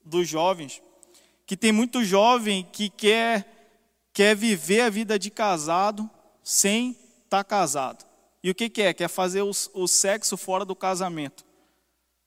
dos 0.05 0.29
jovens, 0.29 0.83
que 1.47 1.57
tem 1.57 1.71
muito 1.71 2.05
jovem 2.05 2.67
que 2.73 2.91
quer, 2.91 3.47
quer 4.12 4.35
viver 4.35 4.81
a 4.81 4.91
vida 4.91 5.17
de 5.17 5.31
casado 5.31 6.11
sem 6.43 6.91
estar 6.91 7.29
tá 7.29 7.45
casado. 7.45 8.05
E 8.43 8.51
o 8.51 8.55
que, 8.55 8.69
que 8.69 8.83
é? 8.83 8.93
Quer 8.93 9.09
fazer 9.09 9.43
o, 9.43 9.53
o 9.75 9.87
sexo 9.87 10.37
fora 10.37 10.65
do 10.65 10.75
casamento, 10.75 11.45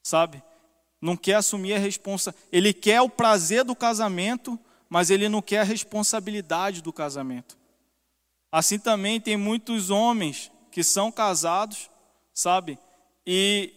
sabe? 0.01 0.41
Não 1.01 1.17
quer 1.17 1.35
assumir 1.35 1.73
a 1.73 1.79
responsabilidade. 1.79 2.47
Ele 2.49 2.73
quer 2.73 3.01
o 3.01 3.09
prazer 3.09 3.65
do 3.65 3.75
casamento, 3.75 4.57
mas 4.89 5.09
ele 5.09 5.29
não 5.29 5.41
quer 5.41 5.59
a 5.59 5.63
responsabilidade 5.63 6.81
do 6.81 6.93
casamento. 6.93 7.57
Assim 8.51 8.79
também 8.79 9.19
tem 9.19 9.35
muitos 9.35 9.89
homens 9.89 10.51
que 10.71 10.83
são 10.83 11.11
casados, 11.11 11.89
sabe? 12.33 12.77
E 13.25 13.73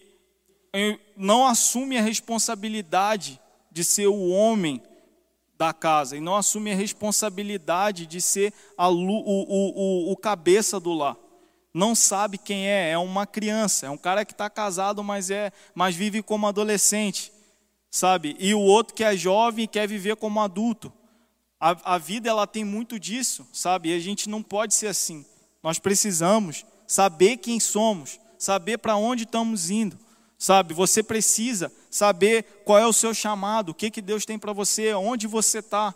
não 1.17 1.47
assumem 1.47 1.99
a 1.99 2.03
responsabilidade 2.03 3.41
de 3.71 3.83
ser 3.83 4.07
o 4.07 4.29
homem 4.29 4.83
da 5.57 5.73
casa 5.73 6.17
e 6.17 6.21
não 6.21 6.37
assume 6.37 6.71
a 6.71 6.77
responsabilidade 6.77 8.07
de 8.07 8.21
ser 8.21 8.53
a, 8.77 8.89
o, 8.89 8.97
o, 8.97 10.09
o, 10.09 10.13
o 10.13 10.17
cabeça 10.17 10.79
do 10.79 10.93
lar. 10.93 11.17
Não 11.75 11.95
sabe 11.95 12.39
quem 12.39 12.67
é, 12.67 12.91
é 12.91 12.99
uma 12.99 13.27
criança, 13.27 13.87
é 13.87 13.91
um 13.91 13.99
cara 13.99 14.25
que 14.25 14.33
está 14.33 14.49
casado, 14.49 15.03
mas, 15.03 15.31
é, 15.31 15.53
mas 15.75 15.95
vive 15.95 16.23
como 16.23 16.47
adolescente, 16.47 17.33
sabe? 17.91 18.37
E 18.39 18.55
o 18.55 18.61
outro 18.61 18.95
que 18.95 19.05
é 19.05 19.17
jovem 19.17 19.67
quer 19.67 19.87
viver 19.87 20.17
como 20.17 20.41
adulto. 20.41 20.93
A, 21.61 21.95
a 21.95 21.99
vida 21.99 22.29
ela 22.29 22.47
tem 22.47 22.65
muito 22.65 22.99
disso, 22.99 23.47
sabe? 23.53 23.91
E 23.91 23.95
a 23.95 23.99
gente 23.99 24.29
não 24.29 24.43
pode 24.43 24.75
ser 24.75 24.87
assim. 24.89 25.25
Nós 25.63 25.79
precisamos 25.79 26.65
saber 26.87 27.39
quem 27.39 27.59
somos, 27.59 28.21
saber 28.39 28.79
para 28.79 28.97
onde 28.97 29.25
estamos 29.25 29.71
indo 29.71 29.99
sabe? 30.39 30.73
Você 30.73 31.03
precisa 31.03 31.71
saber 31.91 32.63
qual 32.65 32.79
é 32.79 32.87
o 32.87 32.93
seu 32.93 33.13
chamado, 33.13 33.71
o 33.71 33.75
que, 33.75 33.91
que 33.91 34.01
Deus 34.01 34.25
tem 34.25 34.39
para 34.39 34.53
você, 34.53 34.95
onde 34.95 35.27
você 35.27 35.59
está. 35.59 35.95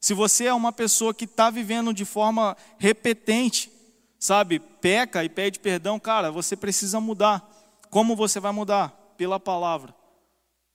Se 0.00 0.12
você 0.12 0.46
é 0.46 0.52
uma 0.52 0.72
pessoa 0.72 1.14
que 1.14 1.24
está 1.24 1.48
vivendo 1.48 1.94
de 1.94 2.04
forma 2.04 2.56
repetente, 2.78 3.70
sabe? 4.18 4.58
Peca 4.58 5.24
e 5.24 5.28
pede 5.28 5.60
perdão, 5.60 6.00
cara, 6.00 6.32
você 6.32 6.56
precisa 6.56 7.00
mudar. 7.00 7.48
Como 7.88 8.16
você 8.16 8.40
vai 8.40 8.52
mudar? 8.52 8.88
Pela 9.16 9.38
palavra. 9.38 9.94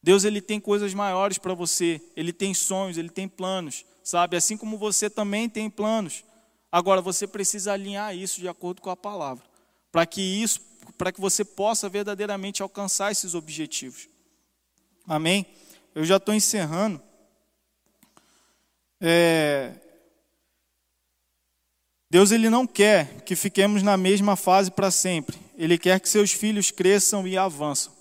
Deus 0.01 0.23
ele 0.23 0.41
tem 0.41 0.59
coisas 0.59 0.93
maiores 0.93 1.37
para 1.37 1.53
você, 1.53 2.01
ele 2.15 2.33
tem 2.33 2.53
sonhos, 2.53 2.97
ele 2.97 3.09
tem 3.09 3.27
planos, 3.27 3.85
sabe? 4.03 4.37
Assim 4.37 4.57
como 4.57 4.77
você 4.77 5.09
também 5.09 5.49
tem 5.49 5.69
planos. 5.69 6.23
Agora 6.71 7.01
você 7.01 7.27
precisa 7.27 7.73
alinhar 7.73 8.15
isso 8.15 8.39
de 8.39 8.47
acordo 8.47 8.81
com 8.81 8.89
a 8.89 8.95
palavra, 8.95 9.43
para 9.91 10.05
que 10.05 10.21
isso 10.21 10.59
para 10.97 11.11
que 11.11 11.19
você 11.19 11.43
possa 11.43 11.89
verdadeiramente 11.89 12.61
alcançar 12.61 13.11
esses 13.11 13.33
objetivos. 13.33 14.07
Amém? 15.07 15.45
Eu 15.95 16.05
já 16.05 16.17
estou 16.17 16.33
encerrando. 16.33 17.01
É... 18.99 19.73
Deus 22.09 22.31
ele 22.31 22.49
não 22.49 22.67
quer 22.67 23.21
que 23.21 23.35
fiquemos 23.35 23.81
na 23.81 23.97
mesma 23.97 24.35
fase 24.35 24.69
para 24.69 24.91
sempre. 24.91 25.39
Ele 25.57 25.77
quer 25.77 25.99
que 25.99 26.07
seus 26.07 26.31
filhos 26.31 26.69
cresçam 26.69 27.27
e 27.27 27.37
avançam. 27.37 27.93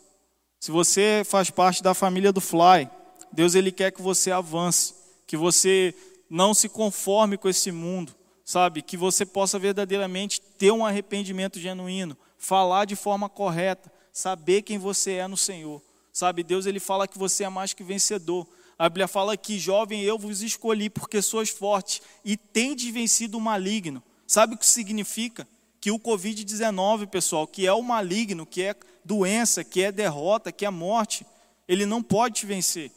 Se 0.59 0.71
você 0.71 1.23
faz 1.25 1.49
parte 1.49 1.83
da 1.83 1.95
família 1.95 2.33
do 2.33 2.41
Fly, 2.41 2.91
Deus 3.33 3.55
ele 3.55 3.73
quer 3.73 3.93
que 3.93 4.03
você 4.03 4.31
avance, 4.31 4.95
que 5.31 5.37
você 5.37 5.95
não 6.29 6.53
se 6.53 6.69
conforme 6.69 7.39
com 7.39 7.49
esse 7.49 7.71
mundo, 7.71 8.13
sabe? 8.45 8.83
Que 8.83 8.97
você 8.97 9.25
possa 9.25 9.61
verdadeiramente 9.61 10.41
ter 10.41 10.73
um 10.73 10.85
arrependimento 10.85 11.61
genuíno, 11.61 12.19
falar 12.37 12.85
de 12.85 12.97
forma 12.97 13.29
correta, 13.29 13.93
saber 14.13 14.63
quem 14.63 14.77
você 14.77 15.13
é 15.13 15.29
no 15.29 15.37
Senhor. 15.37 15.81
Sabe, 16.13 16.43
Deus 16.43 16.67
ele 16.67 16.81
fala 16.81 17.07
que 17.07 17.17
você 17.17 17.45
é 17.45 17.49
mais 17.49 17.73
que 17.73 17.85
vencedor. 17.85 18.45
A 18.77 18.89
Bíblia 18.89 19.07
fala 19.07 19.37
que, 19.37 19.57
jovem, 19.57 20.03
eu 20.03 20.19
vos 20.19 20.43
escolhi 20.43 20.91
porque 20.91 21.23
sois 21.23 21.49
fortes 21.49 22.03
e 22.25 22.37
tendes 22.37 22.93
vencido 22.93 23.39
o 23.39 23.41
maligno. 23.41 24.03
Sabe 24.27 24.57
o 24.57 24.59
que 24.59 24.67
significa? 24.67 25.47
Que 25.81 25.93
o 25.93 26.01
Covid-19, 26.01 27.07
pessoal, 27.07 27.47
que 27.47 27.69
é 27.69 27.73
o 27.73 27.85
maligno, 27.85 28.45
que 28.45 28.63
é 28.63 28.75
doença, 29.05 29.63
que 29.63 29.81
é 29.81 29.93
derrota, 29.93 30.51
que 30.51 30.67
é 30.67 30.71
morte, 30.71 31.25
ele 31.69 31.87
não 31.87 32.03
pode 32.03 32.41
te 32.41 32.47
vencer. 32.47 32.91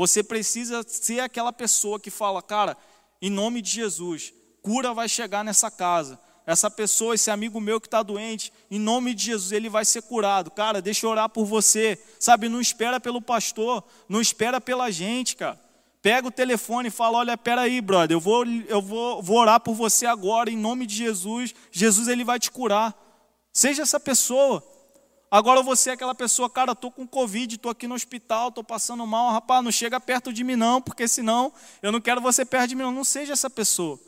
Você 0.00 0.22
precisa 0.22 0.82
ser 0.86 1.20
aquela 1.20 1.52
pessoa 1.52 2.00
que 2.00 2.10
fala, 2.10 2.40
cara, 2.40 2.74
em 3.20 3.28
nome 3.28 3.60
de 3.60 3.70
Jesus, 3.70 4.32
cura 4.62 4.94
vai 4.94 5.06
chegar 5.10 5.44
nessa 5.44 5.70
casa 5.70 6.18
essa 6.46 6.70
pessoa, 6.70 7.14
esse 7.14 7.30
amigo 7.30 7.60
meu 7.60 7.78
que 7.78 7.86
está 7.86 8.02
doente, 8.02 8.50
em 8.70 8.78
nome 8.78 9.12
de 9.12 9.26
Jesus, 9.26 9.52
ele 9.52 9.68
vai 9.68 9.84
ser 9.84 10.00
curado. 10.02 10.50
Cara, 10.50 10.80
deixa 10.80 11.04
eu 11.04 11.10
orar 11.10 11.28
por 11.28 11.44
você. 11.44 11.96
Sabe, 12.18 12.48
não 12.48 12.60
espera 12.60 12.98
pelo 12.98 13.20
pastor, 13.20 13.84
não 14.08 14.22
espera 14.22 14.58
pela 14.58 14.90
gente, 14.90 15.36
cara. 15.36 15.60
Pega 16.00 16.26
o 16.26 16.32
telefone 16.32 16.88
e 16.88 16.90
fala: 16.90 17.18
Olha, 17.18 17.36
peraí, 17.36 17.80
brother, 17.82 18.16
eu 18.16 18.20
vou, 18.20 18.46
eu 18.46 18.80
vou, 18.80 19.22
vou 19.22 19.36
orar 19.36 19.60
por 19.60 19.74
você 19.74 20.06
agora, 20.06 20.50
em 20.50 20.56
nome 20.56 20.86
de 20.86 20.96
Jesus. 20.96 21.54
Jesus, 21.70 22.08
ele 22.08 22.24
vai 22.24 22.40
te 22.40 22.50
curar. 22.50 22.98
Seja 23.52 23.82
essa 23.82 24.00
pessoa. 24.00 24.64
Agora 25.30 25.62
você 25.62 25.90
é 25.90 25.92
aquela 25.92 26.14
pessoa, 26.14 26.50
cara, 26.50 26.72
estou 26.72 26.90
com 26.90 27.06
Covid, 27.06 27.54
estou 27.54 27.70
aqui 27.70 27.86
no 27.86 27.94
hospital, 27.94 28.48
estou 28.48 28.64
passando 28.64 29.06
mal, 29.06 29.30
rapaz, 29.30 29.62
não 29.62 29.70
chega 29.70 30.00
perto 30.00 30.32
de 30.32 30.42
mim 30.42 30.56
não, 30.56 30.82
porque 30.82 31.06
senão 31.06 31.52
eu 31.80 31.92
não 31.92 32.00
quero 32.00 32.20
você 32.20 32.44
perto 32.44 32.70
de 32.70 32.74
mim 32.74 32.82
não. 32.82 32.90
Não 32.90 33.04
seja 33.04 33.32
essa 33.32 33.48
pessoa. 33.48 33.98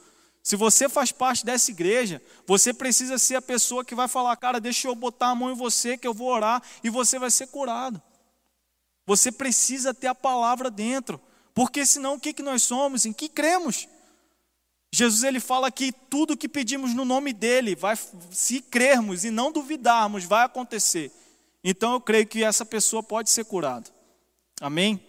Se 0.42 0.56
você 0.56 0.88
faz 0.88 1.12
parte 1.12 1.46
dessa 1.46 1.70
igreja, 1.70 2.20
você 2.44 2.74
precisa 2.74 3.16
ser 3.18 3.36
a 3.36 3.42
pessoa 3.42 3.84
que 3.84 3.94
vai 3.94 4.08
falar, 4.08 4.34
cara, 4.36 4.58
deixa 4.58 4.88
eu 4.88 4.94
botar 4.96 5.28
a 5.28 5.34
mão 5.34 5.52
em 5.52 5.54
você, 5.54 5.96
que 5.96 6.06
eu 6.06 6.12
vou 6.12 6.28
orar 6.28 6.60
e 6.82 6.90
você 6.90 7.20
vai 7.20 7.30
ser 7.30 7.46
curado. 7.46 8.02
Você 9.06 9.30
precisa 9.30 9.94
ter 9.94 10.08
a 10.08 10.14
palavra 10.14 10.68
dentro, 10.68 11.20
porque 11.54 11.86
senão 11.86 12.14
o 12.14 12.20
que, 12.20 12.32
que 12.32 12.42
nós 12.42 12.64
somos? 12.64 13.06
Em 13.06 13.12
que 13.12 13.28
cremos? 13.28 13.86
Jesus 14.94 15.22
ele 15.22 15.40
fala 15.40 15.70
que 15.70 15.90
tudo 15.90 16.36
que 16.36 16.46
pedimos 16.46 16.94
no 16.94 17.04
nome 17.04 17.32
dele, 17.32 17.74
vai, 17.74 17.96
se 18.30 18.60
crermos 18.60 19.24
e 19.24 19.30
não 19.30 19.50
duvidarmos, 19.50 20.24
vai 20.24 20.44
acontecer. 20.44 21.10
Então 21.64 21.94
eu 21.94 22.00
creio 22.00 22.26
que 22.26 22.44
essa 22.44 22.66
pessoa 22.66 23.02
pode 23.02 23.30
ser 23.30 23.44
curada. 23.46 23.88
Amém? 24.60 25.00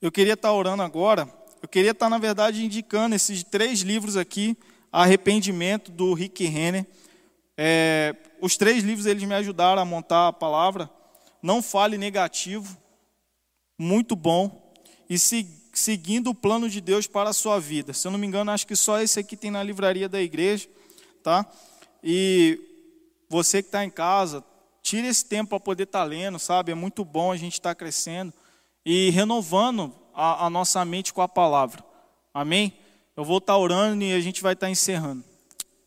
Eu 0.00 0.12
queria 0.12 0.34
estar 0.34 0.52
orando 0.52 0.82
agora. 0.82 1.26
Eu 1.62 1.68
queria 1.68 1.92
estar, 1.92 2.10
na 2.10 2.18
verdade, 2.18 2.64
indicando 2.64 3.16
esses 3.16 3.42
três 3.42 3.80
livros 3.80 4.16
aqui, 4.16 4.56
Arrependimento, 4.92 5.90
do 5.90 6.12
Rick 6.12 6.44
Renner. 6.44 6.86
É, 7.56 8.14
os 8.42 8.58
três 8.58 8.84
livros 8.84 9.06
eles 9.06 9.24
me 9.24 9.34
ajudaram 9.34 9.80
a 9.80 9.84
montar 9.86 10.28
a 10.28 10.32
palavra. 10.32 10.90
Não 11.42 11.62
fale 11.62 11.96
negativo, 11.96 12.76
muito 13.78 14.14
bom. 14.14 14.74
E 15.08 15.18
se, 15.18 15.48
seguindo 15.78 16.30
o 16.30 16.34
plano 16.34 16.68
de 16.68 16.80
Deus 16.80 17.06
para 17.06 17.30
a 17.30 17.32
sua 17.32 17.60
vida. 17.60 17.92
Se 17.92 18.06
eu 18.06 18.10
não 18.10 18.18
me 18.18 18.26
engano, 18.26 18.50
acho 18.50 18.66
que 18.66 18.76
só 18.76 19.00
esse 19.00 19.20
aqui 19.20 19.36
tem 19.36 19.50
na 19.50 19.62
livraria 19.62 20.08
da 20.08 20.20
igreja, 20.20 20.68
tá? 21.22 21.46
E 22.02 22.58
você 23.28 23.62
que 23.62 23.68
está 23.68 23.84
em 23.84 23.90
casa, 23.90 24.44
tire 24.82 25.06
esse 25.06 25.24
tempo 25.24 25.50
para 25.50 25.60
poder 25.60 25.82
estar 25.82 26.00
tá 26.00 26.04
lendo, 26.04 26.38
sabe? 26.38 26.72
É 26.72 26.74
muito 26.74 27.04
bom 27.04 27.32
a 27.32 27.36
gente 27.36 27.54
estar 27.54 27.70
tá 27.70 27.74
crescendo 27.74 28.32
e 28.84 29.10
renovando 29.10 29.92
a, 30.14 30.46
a 30.46 30.50
nossa 30.50 30.84
mente 30.84 31.12
com 31.12 31.20
a 31.20 31.28
palavra. 31.28 31.84
Amém? 32.32 32.72
Eu 33.16 33.24
vou 33.24 33.38
estar 33.38 33.56
orando 33.56 34.02
e 34.04 34.12
a 34.12 34.20
gente 34.20 34.42
vai 34.42 34.52
estar 34.52 34.70
encerrando. 34.70 35.24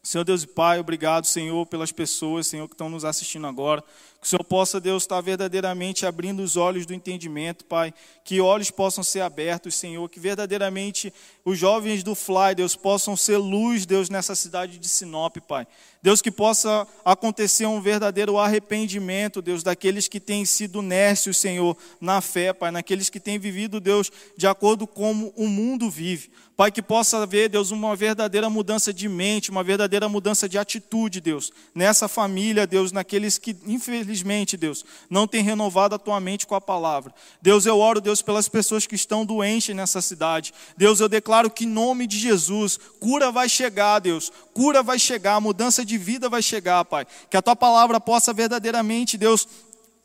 Senhor 0.01 0.23
Deus 0.23 0.43
e 0.43 0.47
Pai, 0.47 0.79
obrigado, 0.79 1.25
Senhor, 1.25 1.65
pelas 1.65 1.91
pessoas, 1.91 2.47
Senhor, 2.47 2.67
que 2.67 2.73
estão 2.73 2.89
nos 2.89 3.05
assistindo 3.05 3.45
agora. 3.45 3.83
Que 4.21 4.27
o 4.27 4.29
Senhor 4.29 4.43
possa, 4.43 4.79
Deus, 4.79 5.03
estar 5.03 5.19
verdadeiramente 5.21 6.05
abrindo 6.05 6.41
os 6.41 6.57
olhos 6.57 6.85
do 6.85 6.93
entendimento, 6.93 7.65
Pai. 7.65 7.93
Que 8.23 8.39
olhos 8.39 8.71
possam 8.71 9.03
ser 9.03 9.21
abertos, 9.21 9.75
Senhor. 9.75 10.07
Que 10.09 10.19
verdadeiramente 10.19 11.13
os 11.43 11.57
jovens 11.57 12.03
do 12.03 12.15
Fly, 12.15 12.55
Deus, 12.55 12.75
possam 12.75 13.17
ser 13.17 13.37
luz, 13.37 13.85
Deus, 13.85 14.09
nessa 14.09 14.35
cidade 14.35 14.77
de 14.77 14.87
Sinop, 14.87 15.37
Pai. 15.47 15.67
Deus, 16.01 16.21
que 16.21 16.31
possa 16.31 16.87
acontecer 17.03 17.65
um 17.65 17.81
verdadeiro 17.81 18.37
arrependimento, 18.37 19.41
Deus, 19.41 19.63
daqueles 19.63 20.07
que 20.07 20.19
têm 20.19 20.45
sido 20.45 20.81
nércios, 20.81 21.37
Senhor, 21.37 21.75
na 21.99 22.21
fé, 22.21 22.53
Pai, 22.53 22.71
naqueles 22.71 23.09
que 23.09 23.19
têm 23.19 23.37
vivido, 23.37 23.81
Deus, 23.81 24.09
de 24.37 24.47
acordo 24.47 24.87
com 24.87 25.09
como 25.09 25.33
o 25.35 25.47
mundo 25.47 25.89
vive. 25.89 26.29
Pai, 26.55 26.71
que 26.71 26.81
possa 26.81 27.23
haver, 27.23 27.49
Deus, 27.49 27.71
uma 27.71 27.95
verdadeira 27.95 28.47
mudança 28.47 28.93
de 28.93 29.09
mente, 29.09 29.49
uma 29.49 29.63
verdadeira 29.63 30.07
mudança 30.07 30.47
de 30.47 30.57
atitude, 30.57 31.19
Deus, 31.19 31.51
nessa 31.73 32.07
família, 32.07 32.67
Deus, 32.67 32.91
naqueles 32.91 33.39
que, 33.39 33.55
infelizmente, 33.65 34.08
Deus, 34.57 34.85
não 35.09 35.27
têm 35.27 35.43
renovado 35.43 35.95
a 35.95 35.99
tua 35.99 36.19
mente 36.19 36.47
com 36.47 36.55
a 36.55 36.61
palavra. 36.61 37.13
Deus, 37.41 37.65
eu 37.65 37.77
oro, 37.77 38.01
Deus, 38.01 38.21
pelas 38.21 38.47
pessoas 38.47 38.87
que 38.87 38.95
estão 38.95 39.25
doentes 39.25 39.75
nessa 39.75 40.01
cidade. 40.01 40.53
Deus, 40.77 40.99
eu 40.99 41.09
declaro 41.09 41.49
que 41.49 41.65
em 41.65 41.67
nome 41.67 42.07
de 42.07 42.17
Jesus, 42.17 42.79
cura 42.99 43.31
vai 43.31 43.47
chegar, 43.47 43.99
Deus, 43.99 44.31
cura 44.53 44.81
vai 44.81 44.97
chegar, 44.97 45.39
mudança 45.39 45.85
de 45.85 45.97
vida 45.97 46.29
vai 46.29 46.41
chegar, 46.41 46.83
Pai. 46.85 47.05
Que 47.29 47.37
a 47.37 47.41
tua 47.41 47.55
palavra 47.55 47.99
possa 47.99 48.33
verdadeiramente, 48.33 49.17
Deus, 49.17 49.47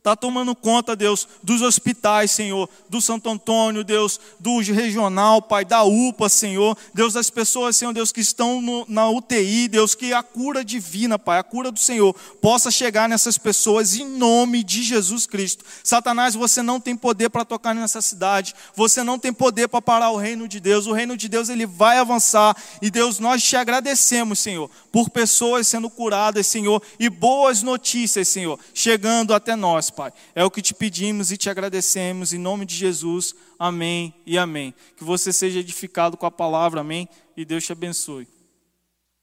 Está 0.05 0.15
tomando 0.15 0.55
conta, 0.55 0.95
Deus, 0.95 1.27
dos 1.43 1.63
hospitais, 1.63 2.31
Senhor, 2.31 2.69
do 2.91 3.01
Santo 3.01 3.31
Antônio, 3.31 3.83
Deus, 3.83 4.21
do 4.39 4.61
regional, 4.61 5.41
Pai, 5.41 5.65
da 5.65 5.83
UPA, 5.83 6.29
Senhor, 6.29 6.77
Deus, 6.93 7.15
das 7.15 7.31
pessoas, 7.31 7.75
Senhor, 7.75 7.95
Deus, 7.95 8.13
que 8.13 8.21
estão 8.21 8.61
no, 8.61 8.85
na 8.87 9.09
UTI, 9.09 9.67
Deus, 9.67 9.95
que 9.95 10.13
a 10.13 10.23
cura 10.23 10.63
divina, 10.63 11.19
Pai, 11.19 11.39
a 11.39 11.43
cura 11.43 11.73
do 11.73 11.79
Senhor, 11.79 12.15
possa 12.39 12.71
chegar 12.71 13.09
nessas 13.09 13.39
pessoas 13.39 13.97
em 13.97 14.05
nome 14.07 14.63
de 14.63 14.83
Jesus 14.83 15.25
Cristo. 15.25 15.65
Satanás, 15.83 16.35
você 16.35 16.61
não 16.61 16.79
tem 16.79 16.95
poder 16.95 17.31
para 17.31 17.43
tocar 17.43 17.75
nessa 17.75 18.03
cidade, 18.03 18.55
você 18.77 19.03
não 19.03 19.19
tem 19.19 19.33
poder 19.33 19.69
para 19.69 19.81
parar 19.81 20.11
o 20.11 20.19
reino 20.19 20.47
de 20.47 20.61
Deus, 20.61 20.87
o 20.87 20.93
reino 20.93 21.17
de 21.17 21.31
Deus, 21.31 21.49
ele 21.49 21.65
vai 21.65 21.97
avançar, 21.97 22.55
e 22.83 22.91
Deus, 22.91 23.19
nós 23.19 23.43
te 23.43 23.57
agradecemos, 23.57 24.39
Senhor, 24.39 24.71
por 24.93 25.09
pessoas 25.09 25.67
sendo 25.67 25.89
curadas, 25.89 26.47
Senhor, 26.47 26.83
e 27.01 27.09
boas 27.09 27.63
notícias, 27.63 28.29
Senhor, 28.29 28.61
chegando 28.75 29.33
até 29.33 29.57
nós, 29.57 29.94
Pai. 29.95 30.13
É 30.35 30.45
o 30.45 30.51
que 30.51 30.61
te 30.61 30.75
pedimos 30.75 31.31
e 31.31 31.37
te 31.37 31.49
agradecemos, 31.49 32.33
em 32.33 32.39
nome 32.39 32.67
de 32.67 32.75
Jesus. 32.75 33.35
Amém 33.59 34.13
e 34.27 34.37
amém. 34.37 34.75
Que 34.97 35.05
você 35.05 35.33
seja 35.33 35.61
edificado 35.61 36.17
com 36.17 36.27
a 36.27 36.31
palavra, 36.31 36.81
amém. 36.81 37.09
E 37.37 37.45
Deus 37.45 37.65
te 37.65 37.73
abençoe. 37.73 38.34